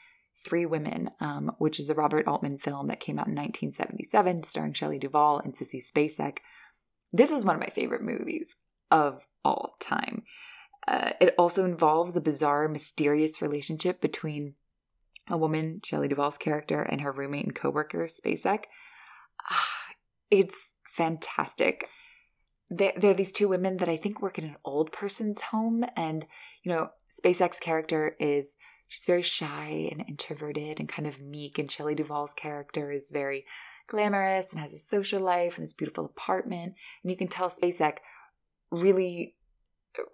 Three 0.44 0.66
Women, 0.66 1.12
um, 1.20 1.52
which 1.58 1.80
is 1.80 1.90
a 1.90 1.94
Robert 1.94 2.28
Altman 2.28 2.58
film 2.58 2.88
that 2.88 3.00
came 3.00 3.18
out 3.18 3.28
in 3.28 3.36
1977, 3.36 4.44
starring 4.44 4.74
Shelley 4.74 5.00
Duvall 5.00 5.40
and 5.40 5.56
Sissy 5.56 5.84
Spacek. 5.84 6.40
This 7.12 7.32
is 7.32 7.46
one 7.46 7.56
of 7.56 7.62
my 7.62 7.70
favorite 7.70 8.02
movies 8.02 8.56
of 8.92 9.26
all 9.46 9.76
time. 9.80 10.24
Uh, 10.88 11.12
it 11.22 11.34
also 11.38 11.66
involves 11.66 12.16
a 12.16 12.22
bizarre, 12.22 12.68
mysterious 12.68 13.42
relationship 13.42 14.02
between 14.02 14.56
a 15.30 15.38
woman, 15.38 15.80
Shelley 15.86 16.08
Duvall's 16.10 16.38
character, 16.38 16.82
and 16.82 17.02
her 17.02 17.12
roommate 17.12 17.46
and 17.46 17.56
coworker, 17.56 18.08
Spacek. 18.08 18.64
Ah, 19.50 19.70
it's 20.30 20.74
fantastic. 20.90 21.88
There, 22.70 22.94
there 22.98 23.12
are 23.12 23.16
these 23.16 23.32
two 23.32 23.48
women 23.48 23.78
that 23.78 23.90
I 23.90 23.98
think 23.98 24.22
work 24.22 24.38
in 24.38 24.46
an 24.46 24.58
old 24.66 24.92
person's 24.92 25.40
home, 25.40 25.86
and 25.96 26.26
you 26.64 26.72
know, 26.72 26.90
Spacek's 27.24 27.60
character 27.60 28.16
is 28.20 28.56
she's 28.94 29.06
very 29.08 29.24
shy 29.24 29.90
and 29.92 30.06
introverted 30.08 30.80
and 30.80 30.88
kind 30.88 31.08
of 31.08 31.20
meek, 31.20 31.58
and 31.58 31.72
Shelley 31.72 31.96
Duvall's 31.96 32.36
character 32.36 32.92
is 32.92 33.10
very 33.12 33.44
glamorous 33.88 34.52
and 34.52 34.62
has 34.62 34.72
a 34.72 34.78
social 34.78 35.20
life 35.20 35.58
and 35.58 35.66
this 35.66 35.74
beautiful 35.74 36.06
apartment. 36.06 36.76
And 37.02 37.12
you 37.12 37.18
can 37.18 37.28
tell 37.28 37.50
Spacek 37.50 37.98
really 38.72 39.34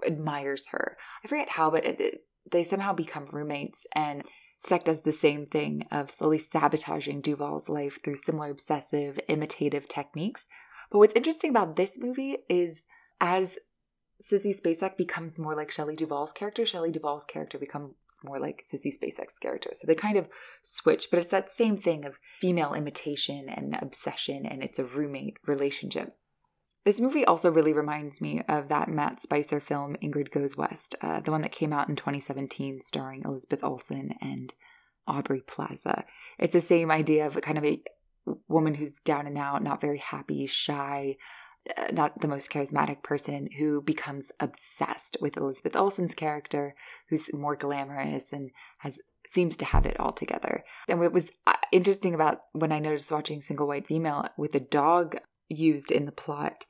admires 0.08 0.70
her. 0.70 0.98
I 1.24 1.28
forget 1.28 1.50
how, 1.50 1.70
but 1.70 1.86
it, 1.86 2.00
it, 2.00 2.24
they 2.50 2.64
somehow 2.64 2.94
become 2.94 3.28
roommates, 3.34 3.86
and 3.96 4.24
Spacek 4.66 4.86
does 4.86 5.02
the 5.02 5.12
same 5.12 5.46
thing 5.46 5.86
of 5.92 6.10
slowly 6.10 6.38
sabotaging 6.38 7.20
Duvall's 7.20 7.68
life 7.68 8.02
through 8.02 8.16
similar 8.16 8.50
obsessive, 8.50 9.20
imitative 9.28 9.90
techniques. 9.90 10.48
But 10.90 11.00
what's 11.00 11.16
interesting 11.16 11.50
about 11.50 11.76
this 11.76 12.00
movie 12.00 12.38
is 12.48 12.86
as 13.20 13.58
Sissy 14.24 14.54
Spacek 14.54 14.98
becomes 14.98 15.38
more 15.38 15.56
like 15.56 15.72
Shelley 15.72 15.96
Duvall's 15.96 16.32
character, 16.32 16.66
Shelley 16.66 16.92
Duvall's 16.92 17.26
character 17.26 17.58
becomes 17.58 17.94
more 18.24 18.40
like 18.40 18.66
Sissy 18.72 18.92
Spacek's 18.92 19.40
character. 19.40 19.72
So 19.74 19.88
they 19.88 19.96
kind 19.96 20.18
of 20.18 20.28
switch, 20.62 21.10
but 21.10 21.20
it's 21.20 21.32
that 21.32 21.52
same 21.52 21.78
thing 21.78 22.06
of 22.06 22.20
female 22.40 22.74
imitation 22.74 23.48
and 23.48 23.78
obsession, 23.82 24.46
and 24.46 24.62
it's 24.62 24.80
a 24.80 24.84
roommate 24.84 25.38
relationship. 25.48 26.16
This 26.86 27.02
movie 27.02 27.26
also 27.26 27.52
really 27.52 27.74
reminds 27.74 28.22
me 28.22 28.42
of 28.48 28.70
that 28.70 28.90
Matt 28.90 29.22
Spicer 29.22 29.60
film, 29.60 29.96
Ingrid 30.02 30.32
Goes 30.32 30.58
West, 30.58 30.96
uh, 31.02 31.20
the 31.20 31.32
one 31.32 31.42
that 31.42 31.52
came 31.52 31.74
out 31.74 31.90
in 31.90 31.96
2017, 31.96 32.82
starring 32.82 33.24
Elizabeth 33.26 33.64
Olsen 33.64 34.16
and 34.22 34.54
Aubrey 35.08 35.42
Plaza. 35.42 36.06
It's 36.38 36.54
the 36.54 36.62
same 36.62 36.92
idea 36.92 37.28
of 37.28 37.40
kind 37.42 37.58
of 37.58 37.66
a 37.66 37.82
woman 38.48 38.76
who's 38.76 39.00
down 39.04 39.28
and 39.28 39.38
out, 39.38 39.64
not 39.64 39.82
very 39.82 39.98
happy, 39.98 40.46
shy, 40.46 41.18
not 41.92 42.22
the 42.22 42.28
most 42.28 42.52
charismatic 42.52 43.04
person 43.04 43.50
who 43.58 43.82
becomes 43.82 44.26
obsessed 44.40 45.18
with 45.22 45.38
Elizabeth 45.38 45.76
Olsen's 45.76 46.16
character, 46.16 46.76
who's 47.10 47.34
more 47.34 47.56
glamorous 47.56 48.32
and 48.34 48.52
has 48.80 49.00
seems 49.30 49.56
to 49.58 49.66
have 49.66 49.86
it 49.86 50.00
all 50.00 50.12
together. 50.12 50.64
And 50.88 51.00
what 51.00 51.14
was 51.14 51.30
uh, 51.46 51.54
interesting 51.72 52.16
about 52.16 52.42
when 52.54 52.72
I 52.72 52.80
noticed 52.80 53.12
watching 53.12 53.42
Single 53.42 53.68
White 53.68 53.86
Female 53.86 54.28
with 54.38 54.56
a 54.56 54.60
dog 54.60 55.18
used 55.48 55.92
in 55.92 56.06
the 56.06 56.12
plot 56.12 56.66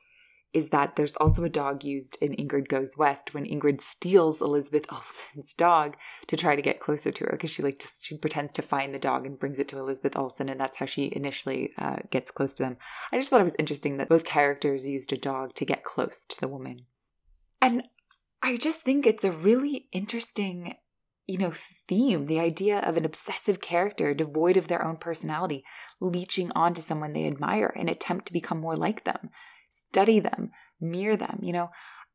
is 0.53 0.69
that 0.69 0.95
there's 0.95 1.15
also 1.17 1.43
a 1.43 1.49
dog 1.49 1.83
used 1.83 2.17
in 2.21 2.35
Ingrid 2.35 2.67
Goes 2.67 2.97
West 2.97 3.33
when 3.33 3.45
Ingrid 3.45 3.81
steals 3.81 4.41
Elizabeth 4.41 4.85
Olsen's 4.91 5.53
dog 5.53 5.95
to 6.27 6.35
try 6.35 6.55
to 6.55 6.61
get 6.61 6.79
closer 6.79 7.11
to 7.11 7.23
her 7.25 7.31
because 7.31 7.51
she 7.51 7.61
like 7.61 7.79
just, 7.79 8.03
she 8.03 8.17
pretends 8.17 8.53
to 8.53 8.61
find 8.61 8.93
the 8.93 8.99
dog 8.99 9.25
and 9.25 9.39
brings 9.39 9.59
it 9.59 9.67
to 9.69 9.77
Elizabeth 9.77 10.15
Olsen 10.15 10.49
and 10.49 10.59
that's 10.59 10.77
how 10.77 10.85
she 10.85 11.11
initially 11.15 11.71
uh, 11.77 11.97
gets 12.09 12.31
close 12.31 12.55
to 12.55 12.63
them. 12.63 12.77
I 13.11 13.17
just 13.17 13.29
thought 13.29 13.41
it 13.41 13.45
was 13.45 13.55
interesting 13.59 13.97
that 13.97 14.09
both 14.09 14.25
characters 14.25 14.87
used 14.87 15.13
a 15.13 15.17
dog 15.17 15.53
to 15.55 15.65
get 15.65 15.83
close 15.83 16.25
to 16.25 16.39
the 16.39 16.47
woman, 16.47 16.85
and 17.61 17.83
I 18.41 18.57
just 18.57 18.81
think 18.81 19.05
it's 19.05 19.23
a 19.23 19.31
really 19.31 19.87
interesting 19.91 20.75
you 21.27 21.37
know 21.37 21.53
theme 21.87 22.25
the 22.25 22.39
idea 22.39 22.79
of 22.79 22.97
an 22.97 23.05
obsessive 23.05 23.61
character 23.61 24.15
devoid 24.15 24.57
of 24.57 24.67
their 24.67 24.83
own 24.83 24.97
personality 24.97 25.63
leeching 26.01 26.51
onto 26.53 26.81
someone 26.81 27.13
they 27.13 27.27
admire 27.27 27.71
and 27.75 27.87
attempt 27.87 28.25
to 28.25 28.33
become 28.33 28.59
more 28.59 28.75
like 28.75 29.03
them 29.03 29.29
study 29.69 30.19
them, 30.19 30.51
mirror 30.79 31.17
them. 31.17 31.39
You 31.41 31.53
know, 31.53 31.69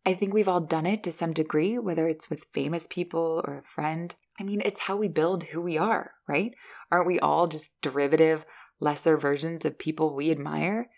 I 0.06 0.14
think 0.14 0.34
we've 0.34 0.48
all 0.48 0.60
done 0.60 0.86
it 0.86 1.02
to 1.04 1.12
some 1.12 1.32
degree, 1.32 1.78
whether 1.78 2.06
it's 2.08 2.28
with 2.28 2.46
famous 2.52 2.86
people 2.88 3.42
or 3.46 3.58
a 3.58 3.70
friend. 3.74 4.14
I 4.38 4.42
mean, 4.42 4.60
it's 4.64 4.80
how 4.80 4.96
we 4.96 5.08
build 5.08 5.44
who 5.44 5.60
we 5.60 5.78
are, 5.78 6.12
right? 6.28 6.52
Aren't 6.90 7.06
we 7.06 7.20
all 7.20 7.46
just 7.46 7.80
derivative, 7.80 8.44
lesser 8.80 9.16
versions 9.16 9.64
of 9.64 9.78
people 9.78 10.14
we 10.14 10.30
admire? 10.30 10.90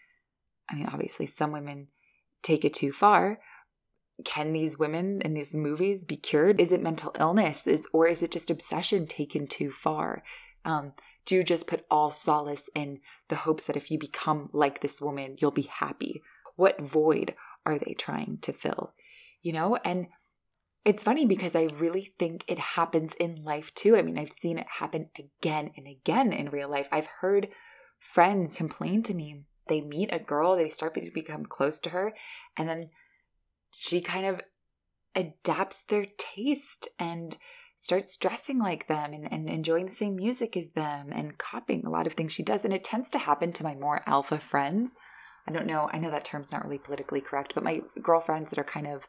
I 0.69 0.75
mean, 0.75 0.87
obviously, 0.87 1.27
some 1.27 1.53
women 1.53 1.89
take 2.43 2.65
it 2.65 2.75
too 2.75 2.93
far. 2.93 3.39
Can 4.25 4.53
these 4.53 4.79
women 4.79 5.21
in 5.23 5.35
these 5.35 5.55
movies 5.55 6.05
be 6.05 6.17
cured? 6.17 6.59
Is 6.59 6.73
it 6.73 6.83
mental 6.83 7.15
illness? 7.19 7.67
Is 7.67 7.87
or 7.93 8.09
is 8.09 8.23
it 8.23 8.31
just 8.31 8.51
obsession 8.51 9.07
taken 9.07 9.47
too 9.47 9.71
far? 9.71 10.25
Um, 10.65 10.95
do 11.27 11.35
you 11.35 11.45
just 11.45 11.67
put 11.67 11.85
all 11.91 12.11
solace 12.11 12.71
in 12.75 13.01
the 13.29 13.37
hopes 13.37 13.67
that 13.67 13.77
if 13.77 13.91
you 13.91 13.99
become 13.99 14.49
like 14.53 14.81
this 14.81 15.01
woman, 15.01 15.37
you'll 15.39 15.51
be 15.51 15.69
happy? 15.71 16.23
What 16.57 16.81
void 16.81 17.35
are 17.65 17.79
they 17.79 17.95
trying 17.95 18.39
to 18.43 18.53
fill? 18.53 18.93
You 19.43 19.53
know, 19.53 19.77
and 19.77 20.09
it's 20.85 21.03
funny 21.03 21.27
because 21.27 21.57
I 21.57 21.69
really 21.75 22.13
think 22.19 22.45
it 22.47 22.59
happens 22.59 23.15
in 23.15 23.45
life 23.45 23.75
too. 23.75 23.97
I 23.97 24.03
mean, 24.03 24.19
I've 24.19 24.33
seen 24.33 24.59
it 24.59 24.67
happen 24.69 25.11
again 25.19 25.71
and 25.77 25.87
again 25.87 26.33
in 26.33 26.51
real 26.51 26.69
life. 26.69 26.89
I've 26.93 27.09
heard 27.21 27.49
friends 27.99 28.57
complain 28.57 29.03
to 29.05 29.15
me. 29.15 29.43
They 29.69 29.81
meet 29.81 30.11
a 30.13 30.21
girl, 30.21 30.57
they 30.57 30.69
start 30.69 30.95
to 30.95 31.11
become 31.13 31.45
close 31.45 31.81
to 31.81 31.91
her, 31.91 32.15
and 32.57 32.69
then 32.69 32.83
she 33.73 34.01
kind 34.01 34.27
of 34.27 34.41
adapts 35.17 35.83
their 35.83 36.07
taste 36.19 36.89
and 37.01 37.37
starts 37.81 38.17
dressing 38.17 38.59
like 38.59 38.87
them 38.87 39.13
and, 39.13 39.33
and 39.33 39.49
enjoying 39.49 39.87
the 39.87 39.93
same 39.93 40.17
music 40.17 40.57
as 40.57 40.71
them 40.71 41.11
and 41.13 41.39
copying 41.39 41.85
a 41.85 41.91
lot 41.91 42.07
of 42.07 42.13
things 42.15 42.33
she 42.33 42.43
does. 42.43 42.65
And 42.65 42.73
it 42.73 42.85
tends 42.85 43.11
to 43.11 43.19
happen 43.19 43.53
to 43.55 43.65
my 43.65 43.75
more 43.75 44.03
alpha 44.07 44.39
friends. 44.39 44.95
I 45.49 45.53
don't 45.53 45.67
know. 45.67 45.89
I 45.93 45.99
know 45.99 46.11
that 46.11 46.25
term's 46.25 46.51
not 46.51 46.65
really 46.65 46.79
politically 46.79 47.21
correct, 47.21 47.55
but 47.55 47.63
my 47.63 47.83
girlfriends 48.03 48.51
that 48.51 48.59
are 48.59 48.65
kind 48.65 48.87
of, 48.87 49.03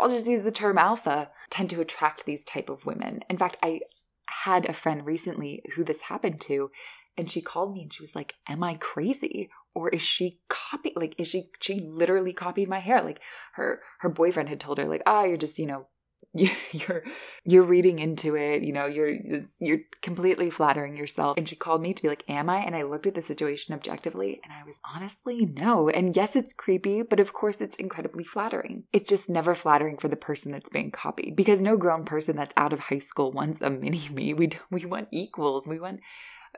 I'll 0.00 0.08
just 0.08 0.26
use 0.26 0.42
the 0.42 0.50
term 0.50 0.78
alpha, 0.78 1.30
tend 1.50 1.70
to 1.70 1.80
attract 1.80 2.24
these 2.24 2.44
type 2.44 2.70
of 2.70 2.86
women. 2.86 3.20
In 3.28 3.36
fact, 3.36 3.58
I 3.62 3.80
had 4.26 4.66
a 4.66 4.72
friend 4.72 5.04
recently 5.04 5.62
who 5.74 5.84
this 5.84 6.02
happened 6.02 6.40
to, 6.42 6.70
and 7.16 7.30
she 7.30 7.42
called 7.42 7.74
me 7.74 7.82
and 7.82 7.92
she 7.92 8.02
was 8.02 8.16
like, 8.16 8.34
"Am 8.48 8.62
I 8.62 8.74
crazy? 8.74 9.50
Or 9.74 9.88
is 9.88 10.02
she 10.02 10.40
copy? 10.48 10.92
Like, 10.96 11.14
is 11.18 11.28
she? 11.28 11.50
She 11.60 11.80
literally 11.80 12.32
copied 12.32 12.68
my 12.68 12.80
hair. 12.80 13.02
Like, 13.02 13.20
her 13.54 13.82
her 14.00 14.08
boyfriend 14.08 14.48
had 14.48 14.60
told 14.60 14.78
her, 14.78 14.88
like, 14.88 15.02
ah, 15.06 15.20
oh, 15.20 15.24
you're 15.24 15.36
just 15.36 15.58
you 15.58 15.66
know 15.66 15.86
you're 16.72 17.04
you're 17.44 17.62
reading 17.62 18.00
into 18.00 18.36
it 18.36 18.62
you 18.62 18.72
know 18.72 18.86
you're 18.86 19.16
you're 19.60 19.80
completely 20.02 20.50
flattering 20.50 20.96
yourself. 20.96 21.36
And 21.38 21.48
she 21.48 21.54
called 21.56 21.80
me 21.80 21.94
to 21.94 22.02
be 22.02 22.08
like 22.08 22.24
am 22.28 22.50
i? 22.50 22.58
And 22.58 22.74
i 22.74 22.82
looked 22.82 23.06
at 23.06 23.14
the 23.14 23.22
situation 23.22 23.74
objectively 23.74 24.40
and 24.42 24.52
i 24.52 24.64
was 24.64 24.80
honestly 24.84 25.46
no. 25.46 25.88
And 25.88 26.14
yes 26.16 26.34
it's 26.34 26.52
creepy 26.54 27.02
but 27.02 27.20
of 27.20 27.32
course 27.32 27.60
it's 27.60 27.76
incredibly 27.76 28.24
flattering. 28.24 28.84
It's 28.92 29.08
just 29.08 29.28
never 29.30 29.54
flattering 29.54 29.98
for 29.98 30.08
the 30.08 30.16
person 30.16 30.50
that's 30.50 30.70
being 30.70 30.90
copied. 30.90 31.36
Because 31.36 31.62
no 31.62 31.76
grown 31.76 32.04
person 32.04 32.36
that's 32.36 32.54
out 32.56 32.72
of 32.72 32.80
high 32.80 32.98
school 32.98 33.30
wants 33.30 33.62
a 33.62 33.70
mini 33.70 34.08
me. 34.12 34.34
We 34.34 34.50
we 34.70 34.84
want 34.86 35.08
equals. 35.12 35.68
We 35.68 35.78
want 35.78 36.00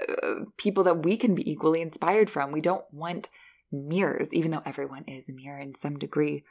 uh, 0.00 0.44
people 0.56 0.84
that 0.84 1.04
we 1.04 1.16
can 1.16 1.34
be 1.34 1.50
equally 1.50 1.82
inspired 1.82 2.30
from. 2.30 2.52
We 2.52 2.60
don't 2.60 2.84
want 2.92 3.28
mirrors 3.72 4.32
even 4.32 4.52
though 4.52 4.62
everyone 4.64 5.04
is 5.06 5.24
a 5.28 5.32
mirror 5.32 5.58
in 5.58 5.74
some 5.74 5.98
degree. 5.98 6.44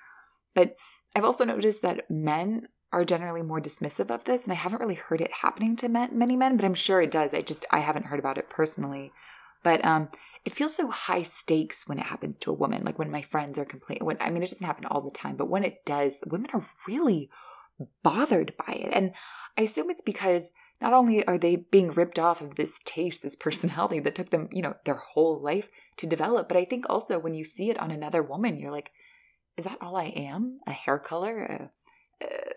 But 0.54 0.76
I've 1.16 1.26
also 1.26 1.46
noticed 1.46 1.82
that 1.82 2.10
men 2.10 2.68
are 2.92 3.06
generally 3.06 3.42
more 3.42 3.62
dismissive 3.62 4.10
of 4.10 4.24
this 4.24 4.44
and 4.44 4.52
i 4.52 4.56
haven't 4.56 4.80
really 4.80 4.96
heard 4.96 5.22
it 5.22 5.32
happening 5.42 5.76
to 5.76 5.90
men, 5.90 6.18
many 6.18 6.36
men 6.36 6.56
but 6.56 6.66
i'm 6.66 6.74
sure 6.74 7.02
it 7.02 7.12
does. 7.12 7.34
I 7.34 7.42
just 7.42 7.66
i 7.72 7.80
haven't 7.80 8.06
heard 8.06 8.20
about 8.20 8.38
it 8.38 8.50
personally. 8.50 9.12
But 9.64 9.84
um 9.84 10.10
it 10.46 10.54
feels 10.54 10.76
so 10.76 10.90
high 10.92 11.24
stakes 11.24 11.88
when 11.88 11.98
it 11.98 12.06
happens 12.06 12.36
to 12.42 12.52
a 12.52 12.56
woman 12.56 12.84
like 12.84 13.00
when 13.00 13.10
my 13.12 13.24
friends 13.24 13.58
are 13.58 13.66
complaining 13.66 14.06
when 14.06 14.18
i 14.20 14.30
mean 14.30 14.44
it 14.44 14.50
doesn't 14.52 14.66
happen 14.66 14.86
all 14.86 15.02
the 15.02 15.12
time 15.12 15.36
but 15.36 15.50
when 15.50 15.64
it 15.64 15.84
does 15.86 16.14
women 16.26 16.50
are 16.54 16.66
really 16.88 17.30
bothered 18.04 18.54
by 18.66 18.74
it. 18.74 18.92
And 18.94 19.12
i 19.58 19.64
assume 19.64 19.90
it's 19.90 20.02
because 20.02 20.52
not 20.82 20.94
only 20.94 21.26
are 21.26 21.38
they 21.38 21.56
being 21.56 21.92
ripped 21.92 22.20
off 22.20 22.42
of 22.42 22.56
this 22.56 22.80
taste 22.86 23.24
this 23.24 23.36
personality 23.36 24.00
that 24.02 24.16
took 24.16 24.30
them 24.30 24.48
you 24.52 24.62
know 24.62 24.76
their 24.86 24.96
whole 24.96 25.42
life 25.42 25.70
to 25.98 26.08
develop 26.08 26.48
but 26.48 26.58
i 26.58 26.66
think 26.66 26.86
also 26.90 27.18
when 27.18 27.34
you 27.34 27.44
see 27.44 27.70
it 27.70 27.80
on 27.80 27.92
another 27.92 28.22
woman 28.22 28.60
you're 28.60 28.72
like 28.72 28.92
is 29.58 29.64
that 29.64 29.78
all 29.82 29.96
i 29.96 30.06
am? 30.06 30.60
A 30.68 30.72
hair 30.72 31.00
color? 31.00 31.44
A 31.44 31.72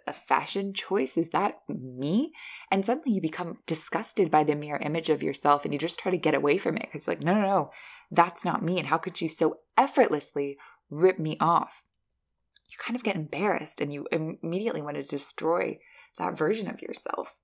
a 0.07 0.13
fashion 0.13 0.73
choice? 0.73 1.17
Is 1.17 1.31
that 1.31 1.61
me? 1.69 2.33
And 2.71 2.85
suddenly 2.85 3.15
you 3.15 3.21
become 3.21 3.59
disgusted 3.67 4.31
by 4.31 4.45
the 4.45 4.55
mirror 4.55 4.79
image 4.79 5.11
of 5.11 5.23
yourself 5.23 5.65
and 5.65 5.73
you 5.73 5.79
just 5.79 5.99
try 5.99 6.11
to 6.11 6.19
get 6.19 6.35
away 6.35 6.59
from 6.59 6.77
it 6.77 6.85
because, 6.87 7.09
like, 7.09 7.21
no, 7.21 7.35
no, 7.35 7.41
no, 7.41 7.71
that's 8.11 8.45
not 8.45 8.63
me. 8.63 8.79
And 8.79 8.87
how 8.87 8.99
could 8.99 9.21
you 9.21 9.29
so 9.29 9.59
effortlessly 9.77 10.57
rip 10.91 11.19
me 11.19 11.37
off? 11.41 11.71
You 12.71 12.77
kind 12.79 12.97
of 12.97 13.05
get 13.05 13.17
embarrassed 13.17 13.81
and 13.81 13.93
you 13.93 14.07
immediately 14.13 14.83
want 14.83 14.97
to 14.97 15.03
destroy 15.03 15.79
that 16.19 16.37
version 16.37 16.69
of 16.69 16.83
yourself. 16.83 17.35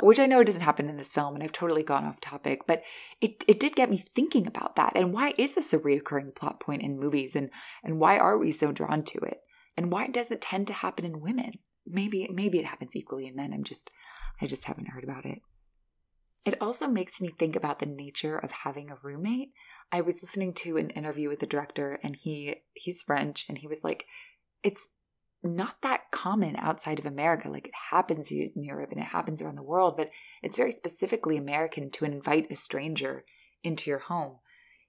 Which 0.00 0.18
I 0.18 0.26
know 0.26 0.42
doesn't 0.42 0.62
happen 0.62 0.88
in 0.88 0.96
this 0.96 1.12
film, 1.12 1.34
and 1.34 1.44
I've 1.44 1.52
totally 1.52 1.82
gone 1.82 2.04
off 2.04 2.20
topic, 2.20 2.62
but 2.66 2.82
it, 3.20 3.44
it 3.46 3.60
did 3.60 3.76
get 3.76 3.90
me 3.90 4.04
thinking 4.14 4.46
about 4.46 4.74
that. 4.76 4.92
And 4.96 5.12
why 5.12 5.34
is 5.36 5.54
this 5.54 5.72
a 5.72 5.78
reoccurring 5.78 6.34
plot 6.34 6.60
point 6.60 6.82
in 6.82 6.98
movies? 6.98 7.36
And, 7.36 7.50
and 7.84 8.00
why 8.00 8.18
are 8.18 8.38
we 8.38 8.50
so 8.50 8.72
drawn 8.72 9.04
to 9.04 9.18
it? 9.18 9.42
And 9.76 9.90
why 9.90 10.08
does 10.08 10.30
it 10.30 10.40
tend 10.40 10.66
to 10.68 10.72
happen 10.72 11.04
in 11.04 11.20
women? 11.20 11.52
Maybe 11.86 12.28
maybe 12.32 12.58
it 12.58 12.66
happens 12.66 12.94
equally 12.94 13.26
in 13.26 13.36
men. 13.36 13.52
I'm 13.52 13.64
just 13.64 13.90
I 14.40 14.46
just 14.46 14.64
haven't 14.64 14.88
heard 14.88 15.04
about 15.04 15.24
it. 15.24 15.40
It 16.44 16.60
also 16.60 16.88
makes 16.88 17.20
me 17.20 17.28
think 17.28 17.54
about 17.54 17.78
the 17.78 17.86
nature 17.86 18.36
of 18.36 18.50
having 18.50 18.90
a 18.90 18.98
roommate. 19.02 19.52
I 19.92 20.00
was 20.00 20.22
listening 20.22 20.54
to 20.54 20.76
an 20.76 20.90
interview 20.90 21.28
with 21.28 21.40
the 21.40 21.46
director 21.46 22.00
and 22.02 22.16
he 22.16 22.56
he's 22.74 23.02
French 23.02 23.46
and 23.48 23.58
he 23.58 23.66
was 23.66 23.84
like 23.84 24.06
it's 24.62 24.90
not 25.44 25.76
that 25.82 26.10
common 26.12 26.56
outside 26.56 26.98
of 26.98 27.06
America. 27.06 27.48
Like 27.48 27.66
it 27.66 27.74
happens 27.90 28.30
in 28.30 28.52
Europe 28.62 28.90
and 28.92 29.00
it 29.00 29.06
happens 29.06 29.42
around 29.42 29.56
the 29.56 29.62
world, 29.62 29.96
but 29.96 30.10
it's 30.42 30.56
very 30.56 30.72
specifically 30.72 31.36
American 31.36 31.90
to 31.92 32.04
invite 32.04 32.50
a 32.50 32.56
stranger 32.56 33.24
into 33.64 33.90
your 33.90 33.98
home. 33.98 34.38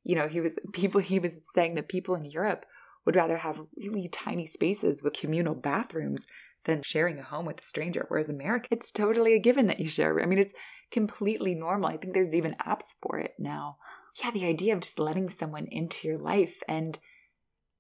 You 0.04 0.16
know, 0.16 0.28
he 0.28 0.42
was 0.42 0.54
people 0.74 1.02
he 1.02 1.20
was 1.20 1.40
saying 1.54 1.76
that 1.76 1.88
people 1.88 2.16
in 2.16 2.26
Europe 2.26 2.66
would 3.06 3.16
rather 3.16 3.38
have 3.38 3.60
really 3.78 4.08
tiny 4.08 4.46
spaces 4.46 5.04
with 5.04 5.14
communal 5.14 5.56
bathrooms 5.56 6.22
than 6.66 6.82
sharing 6.84 7.20
a 7.20 7.24
home 7.24 7.46
with 7.46 7.60
a 7.60 7.64
stranger. 7.64 8.06
Whereas 8.08 8.30
America, 8.30 8.68
it's 8.72 8.92
totally 8.92 9.34
a 9.34 9.40
given 9.40 9.68
that 9.68 9.80
you 9.80 9.88
share. 9.88 10.22
I 10.22 10.26
mean, 10.26 10.40
it's 10.40 10.54
completely 10.92 11.56
normal. 11.56 11.90
I 11.90 11.98
think 11.98 12.14
there's 12.14 12.36
even 12.36 12.56
apps 12.66 12.94
for 13.02 13.18
it 13.20 13.34
now. 13.38 13.78
Yeah, 14.24 14.32
the 14.32 14.46
idea 14.46 14.74
of 14.74 14.82
just 14.82 15.00
letting 15.00 15.28
someone 15.30 15.68
into 15.70 16.08
your 16.08 16.20
life 16.20 16.62
and 16.68 16.98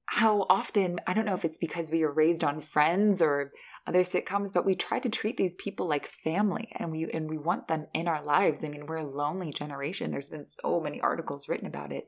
how 0.05 0.45
often, 0.49 0.99
I 1.07 1.13
don't 1.13 1.25
know 1.25 1.35
if 1.35 1.45
it's 1.45 1.57
because 1.57 1.91
we 1.91 2.03
were 2.03 2.11
raised 2.11 2.43
on 2.43 2.59
friends 2.59 3.21
or 3.21 3.51
other 3.87 4.01
sitcoms, 4.01 4.53
but 4.53 4.65
we 4.65 4.75
try 4.75 4.99
to 4.99 5.09
treat 5.09 5.37
these 5.37 5.55
people 5.55 5.87
like 5.87 6.07
family 6.23 6.69
and 6.75 6.91
we 6.91 7.09
and 7.11 7.29
we 7.29 7.37
want 7.37 7.67
them 7.67 7.87
in 7.93 8.07
our 8.07 8.23
lives. 8.23 8.63
I 8.63 8.69
mean, 8.69 8.85
we're 8.85 8.97
a 8.97 9.07
lonely 9.07 9.51
generation. 9.51 10.11
There's 10.11 10.29
been 10.29 10.45
so 10.45 10.79
many 10.79 11.01
articles 11.01 11.47
written 11.47 11.67
about 11.67 11.91
it. 11.91 12.07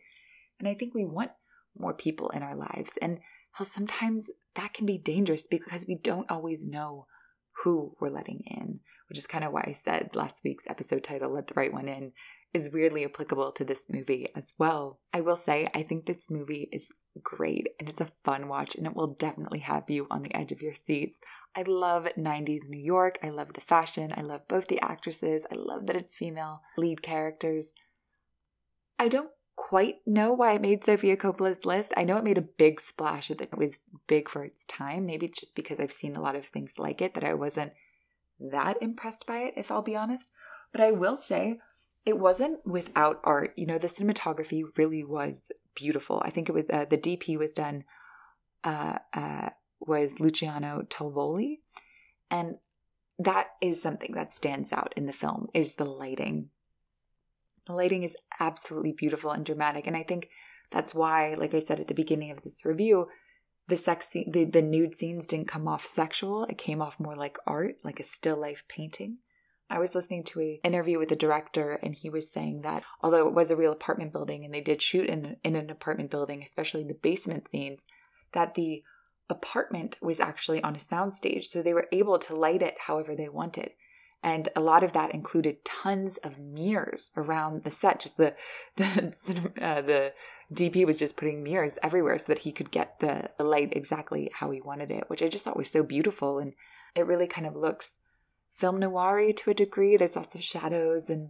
And 0.59 0.67
I 0.67 0.73
think 0.73 0.93
we 0.93 1.05
want 1.05 1.31
more 1.77 1.93
people 1.93 2.29
in 2.29 2.43
our 2.43 2.55
lives 2.55 2.93
and 3.01 3.19
how 3.51 3.63
sometimes 3.63 4.29
that 4.55 4.73
can 4.73 4.85
be 4.85 4.97
dangerous 4.97 5.47
because 5.47 5.85
we 5.87 5.95
don't 5.95 6.29
always 6.29 6.67
know 6.67 7.07
who 7.63 7.95
we're 7.99 8.09
letting 8.09 8.43
in, 8.47 8.79
which 9.09 9.17
is 9.17 9.27
kind 9.27 9.43
of 9.43 9.53
why 9.53 9.63
I 9.67 9.71
said 9.71 10.09
last 10.13 10.41
week's 10.43 10.67
episode 10.67 11.03
title, 11.03 11.33
Let 11.33 11.47
the 11.47 11.53
Right 11.55 11.71
One 11.71 11.87
In, 11.87 12.11
is 12.53 12.71
weirdly 12.73 13.03
applicable 13.03 13.51
to 13.51 13.65
this 13.65 13.85
movie 13.89 14.29
as 14.35 14.53
well. 14.57 14.99
I 15.13 15.21
will 15.21 15.35
say, 15.35 15.67
I 15.73 15.83
think 15.83 16.05
this 16.05 16.31
movie 16.31 16.69
is 16.71 16.89
great 17.21 17.67
and 17.79 17.89
it's 17.89 18.01
a 18.01 18.11
fun 18.23 18.47
watch 18.47 18.75
and 18.75 18.87
it 18.87 18.95
will 18.95 19.15
definitely 19.15 19.59
have 19.59 19.89
you 19.89 20.07
on 20.09 20.23
the 20.23 20.33
edge 20.33 20.51
of 20.51 20.61
your 20.61 20.73
seats. 20.73 21.19
I 21.55 21.63
love 21.67 22.07
90s 22.17 22.67
New 22.67 22.81
York. 22.81 23.19
I 23.23 23.29
love 23.29 23.53
the 23.53 23.61
fashion. 23.61 24.13
I 24.15 24.21
love 24.21 24.47
both 24.47 24.67
the 24.67 24.81
actresses. 24.81 25.45
I 25.51 25.55
love 25.55 25.87
that 25.87 25.95
it's 25.95 26.15
female 26.15 26.61
lead 26.77 27.01
characters. 27.01 27.71
I 28.97 29.09
don't 29.09 29.29
quite 29.65 29.97
know 30.05 30.31
why 30.31 30.53
it 30.53 30.61
made 30.61 30.85
Sofia 30.85 31.17
Coppola's 31.17 31.65
list. 31.65 31.91
I 31.97 32.03
know 32.03 32.17
it 32.17 32.23
made 32.23 32.37
a 32.37 32.41
big 32.41 32.79
splash. 32.79 33.31
It 33.31 33.57
was 33.57 33.81
big 34.05 34.29
for 34.29 34.43
its 34.43 34.63
time. 34.67 35.07
Maybe 35.07 35.25
it's 35.25 35.39
just 35.39 35.55
because 35.55 35.79
I've 35.79 35.91
seen 35.91 36.15
a 36.15 36.21
lot 36.21 36.35
of 36.35 36.45
things 36.45 36.77
like 36.77 37.01
it 37.01 37.15
that 37.15 37.23
I 37.23 37.33
wasn't 37.33 37.73
that 38.39 38.79
impressed 38.79 39.25
by 39.25 39.39
it, 39.39 39.55
if 39.57 39.71
I'll 39.71 39.81
be 39.81 39.95
honest. 39.95 40.29
But 40.71 40.81
I 40.81 40.91
will 40.91 41.17
say 41.17 41.57
it 42.05 42.19
wasn't 42.19 42.63
without 42.63 43.19
art. 43.23 43.53
You 43.55 43.65
know, 43.65 43.79
the 43.79 43.87
cinematography 43.87 44.61
really 44.77 45.03
was 45.03 45.51
beautiful. 45.73 46.21
I 46.23 46.29
think 46.29 46.47
it 46.47 46.53
was 46.53 46.65
uh, 46.71 46.85
the 46.87 46.99
DP 46.99 47.35
was 47.39 47.53
done 47.53 47.85
uh, 48.63 48.99
uh, 49.15 49.49
was 49.79 50.19
Luciano 50.19 50.85
Tovoli, 50.91 51.61
and 52.29 52.57
that 53.17 53.47
is 53.63 53.81
something 53.81 54.13
that 54.13 54.31
stands 54.31 54.71
out 54.71 54.93
in 54.95 55.07
the 55.07 55.11
film 55.11 55.47
is 55.55 55.73
the 55.73 55.85
lighting 55.85 56.51
the 57.67 57.73
lighting 57.73 58.03
is 58.03 58.15
absolutely 58.39 58.91
beautiful 58.91 59.31
and 59.31 59.45
dramatic. 59.45 59.87
And 59.87 59.95
I 59.95 60.03
think 60.03 60.29
that's 60.71 60.93
why, 60.93 61.35
like 61.35 61.53
I 61.53 61.59
said 61.59 61.79
at 61.79 61.87
the 61.87 61.93
beginning 61.93 62.31
of 62.31 62.41
this 62.41 62.65
review, 62.65 63.07
the 63.67 63.77
sex 63.77 64.09
scene, 64.09 64.31
the, 64.31 64.45
the 64.45 64.61
nude 64.61 64.95
scenes 64.95 65.27
didn't 65.27 65.47
come 65.47 65.67
off 65.67 65.85
sexual. 65.85 66.43
It 66.45 66.57
came 66.57 66.81
off 66.81 66.99
more 66.99 67.15
like 67.15 67.37
art, 67.47 67.77
like 67.83 67.99
a 67.99 68.03
still 68.03 68.39
life 68.39 68.63
painting. 68.67 69.17
I 69.69 69.79
was 69.79 69.95
listening 69.95 70.23
to 70.25 70.41
an 70.41 70.59
interview 70.63 70.99
with 70.99 71.09
the 71.09 71.15
director, 71.15 71.79
and 71.81 71.95
he 71.95 72.11
was 72.11 72.31
saying 72.31 72.61
that 72.61 72.83
although 73.01 73.27
it 73.27 73.33
was 73.33 73.49
a 73.49 73.55
real 73.55 73.71
apartment 73.71 74.13
building 74.13 74.45
and 74.45 74.53
they 74.53 74.61
did 74.61 74.81
shoot 74.81 75.09
in, 75.09 75.37
in 75.43 75.55
an 75.55 75.71
apartment 75.71 76.11
building, 76.11 76.43
especially 76.43 76.83
the 76.83 76.93
basement 76.93 77.47
scenes, 77.49 77.83
that 78.33 78.53
the 78.53 78.83
apartment 79.27 79.97
was 80.01 80.19
actually 80.19 80.61
on 80.61 80.75
a 80.75 80.79
soundstage. 80.79 81.45
So 81.45 81.63
they 81.63 81.73
were 81.73 81.87
able 81.91 82.19
to 82.19 82.35
light 82.35 82.61
it 82.61 82.77
however 82.85 83.15
they 83.15 83.29
wanted. 83.29 83.71
And 84.25 84.49
a 84.55 84.59
lot 84.59 84.83
of 84.83 84.93
that 84.93 85.13
included 85.13 85.63
tons 85.63 86.17
of 86.17 86.39
mirrors 86.39 87.11
around 87.15 87.63
the 87.63 87.69
set. 87.69 87.99
Just 87.99 88.17
the 88.17 88.35
the, 88.75 89.13
uh, 89.61 89.81
the 89.81 90.13
DP 90.51 90.83
was 90.83 90.97
just 90.97 91.15
putting 91.15 91.43
mirrors 91.43 91.77
everywhere 91.83 92.17
so 92.17 92.33
that 92.33 92.39
he 92.39 92.51
could 92.51 92.71
get 92.71 92.99
the, 92.99 93.29
the 93.37 93.43
light 93.43 93.73
exactly 93.73 94.31
how 94.33 94.49
he 94.49 94.61
wanted 94.61 94.89
it, 94.89 95.03
which 95.11 95.21
I 95.21 95.27
just 95.27 95.45
thought 95.45 95.55
was 95.55 95.69
so 95.69 95.83
beautiful. 95.83 96.39
And 96.39 96.53
it 96.95 97.05
really 97.05 97.27
kind 97.27 97.45
of 97.45 97.55
looks 97.55 97.91
film 98.55 98.79
noir 98.79 99.31
to 99.31 99.51
a 99.51 99.53
degree. 99.53 99.95
There's 99.95 100.15
lots 100.15 100.33
of 100.33 100.43
shadows 100.43 101.07
and 101.07 101.29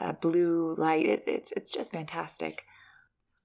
uh, 0.00 0.14
blue 0.14 0.74
light. 0.76 1.06
It, 1.06 1.22
it's 1.28 1.52
it's 1.52 1.70
just 1.70 1.92
fantastic. 1.92 2.64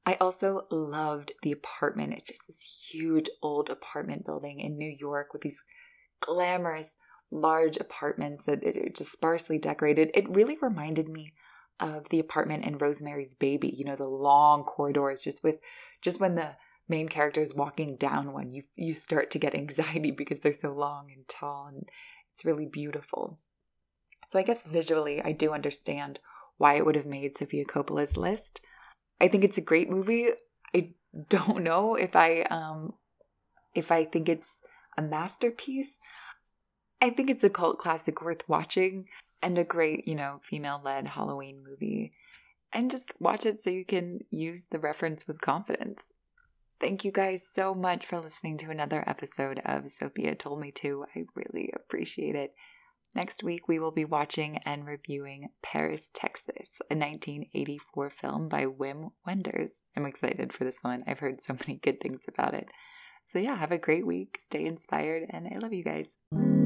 I 0.04 0.16
also 0.16 0.66
loved 0.72 1.34
the 1.44 1.52
apartment. 1.52 2.14
It's 2.14 2.30
just 2.30 2.48
this 2.48 2.88
huge 2.90 3.30
old 3.44 3.70
apartment 3.70 4.26
building 4.26 4.60
in 4.60 4.80
New 4.80 4.90
York 4.90 5.32
with 5.32 5.44
these 5.44 5.62
glamorous 6.22 6.96
large 7.32 7.78
apartments 7.78 8.46
that 8.46 8.64
it 8.64 8.96
just 8.96 9.12
sparsely 9.12 9.58
decorated. 9.58 10.12
It 10.14 10.30
really 10.30 10.58
reminded 10.62 11.08
me 11.08 11.34
of 11.80 12.08
the 12.10 12.20
apartment 12.20 12.66
in 12.66 12.78
Rosemary's 12.78 13.36
Baby. 13.36 13.74
You 13.76 13.86
know, 13.86 13.96
the 13.96 14.08
long 14.08 14.64
corridors, 14.64 15.22
just 15.22 15.44
with 15.44 15.60
just 16.02 16.20
when 16.20 16.36
the 16.36 16.56
main 16.88 17.08
character 17.08 17.42
is 17.42 17.54
walking 17.54 17.96
down 17.96 18.34
one, 18.34 18.52
you 18.52 18.64
you 18.76 18.94
start 18.94 19.32
to 19.32 19.40
get 19.40 19.56
anxiety 19.56 20.12
because 20.18 20.40
they're 20.40 20.54
so 20.54 20.74
long 20.74 21.12
and 21.14 21.28
tall, 21.28 21.68
and 21.68 21.88
it's 22.34 22.46
really 22.46 22.66
beautiful. 22.66 23.40
So 24.30 24.38
I 24.40 24.44
guess 24.44 24.66
visually, 24.66 25.22
I 25.22 25.32
do 25.32 25.54
understand 25.54 26.20
why 26.58 26.76
it 26.76 26.86
would 26.86 26.96
have 26.96 27.06
made 27.06 27.36
Sofia 27.36 27.66
Coppola's 27.66 28.18
list. 28.18 28.62
I 29.20 29.28
think 29.28 29.44
it's 29.44 29.58
a 29.58 29.62
great 29.62 29.90
movie. 29.90 30.28
I 30.76 30.94
don't 31.30 31.64
know 31.64 31.96
if 31.96 32.16
I 32.16 32.42
um 32.44 32.94
if 33.76 33.92
I 33.92 34.06
think 34.06 34.30
it's 34.30 34.60
a 34.98 35.02
masterpiece. 35.02 35.98
I 37.02 37.10
think 37.12 37.30
it's 37.30 37.44
a 37.44 37.50
cult 37.50 37.78
classic 37.78 38.22
worth 38.22 38.48
watching 38.48 39.06
and 39.42 39.58
a 39.58 39.64
great, 39.64 40.08
you 40.08 40.16
know, 40.16 40.42
female 40.50 40.82
led 40.84 41.08
Halloween 41.08 41.64
movie. 41.64 42.12
And 42.74 42.92
just 42.92 43.12
watch 43.20 43.46
it 43.46 43.62
so 43.62 43.70
you 43.70 43.86
can 43.86 44.20
use 44.30 44.66
the 44.70 44.80
reference 44.80 45.28
with 45.28 45.42
confidence. 45.42 46.02
Thank 46.80 47.04
you 47.04 47.12
guys 47.12 47.48
so 47.48 47.74
much 47.74 48.06
for 48.06 48.20
listening 48.20 48.58
to 48.60 48.70
another 48.70 49.04
episode 49.08 49.62
of 49.66 49.90
Sofia 49.90 50.36
Told 50.36 50.60
Me 50.60 50.72
To. 50.72 51.06
I 51.16 51.24
really 51.36 51.72
appreciate 51.74 52.36
it. 52.36 52.54
Next 53.16 53.44
week, 53.44 53.68
we 53.68 53.80
will 53.80 53.92
be 53.92 54.06
watching 54.06 54.60
and 54.66 54.86
reviewing 54.86 55.50
Paris, 55.64 56.12
Texas, 56.14 56.80
a 56.92 56.96
1984 56.96 58.10
film 58.12 58.50
by 58.50 58.66
Wim 58.66 59.12
Wenders. 59.26 59.82
I'm 59.98 60.06
excited 60.06 60.54
for 60.54 60.64
this 60.64 60.78
one. 60.84 61.04
I've 61.08 61.20
heard 61.20 61.42
so 61.42 61.54
many 61.54 61.80
good 61.80 62.00
things 62.02 62.22
about 62.28 62.54
it. 62.54 62.68
So, 63.28 63.40
yeah, 63.40 63.58
have 63.58 63.72
a 63.72 63.80
great 63.80 64.06
week. 64.06 64.38
Stay 64.46 64.66
inspired, 64.66 65.26
and 65.30 65.48
I 65.48 65.58
love 65.58 65.74
you 65.74 65.84
guys. 65.84 66.59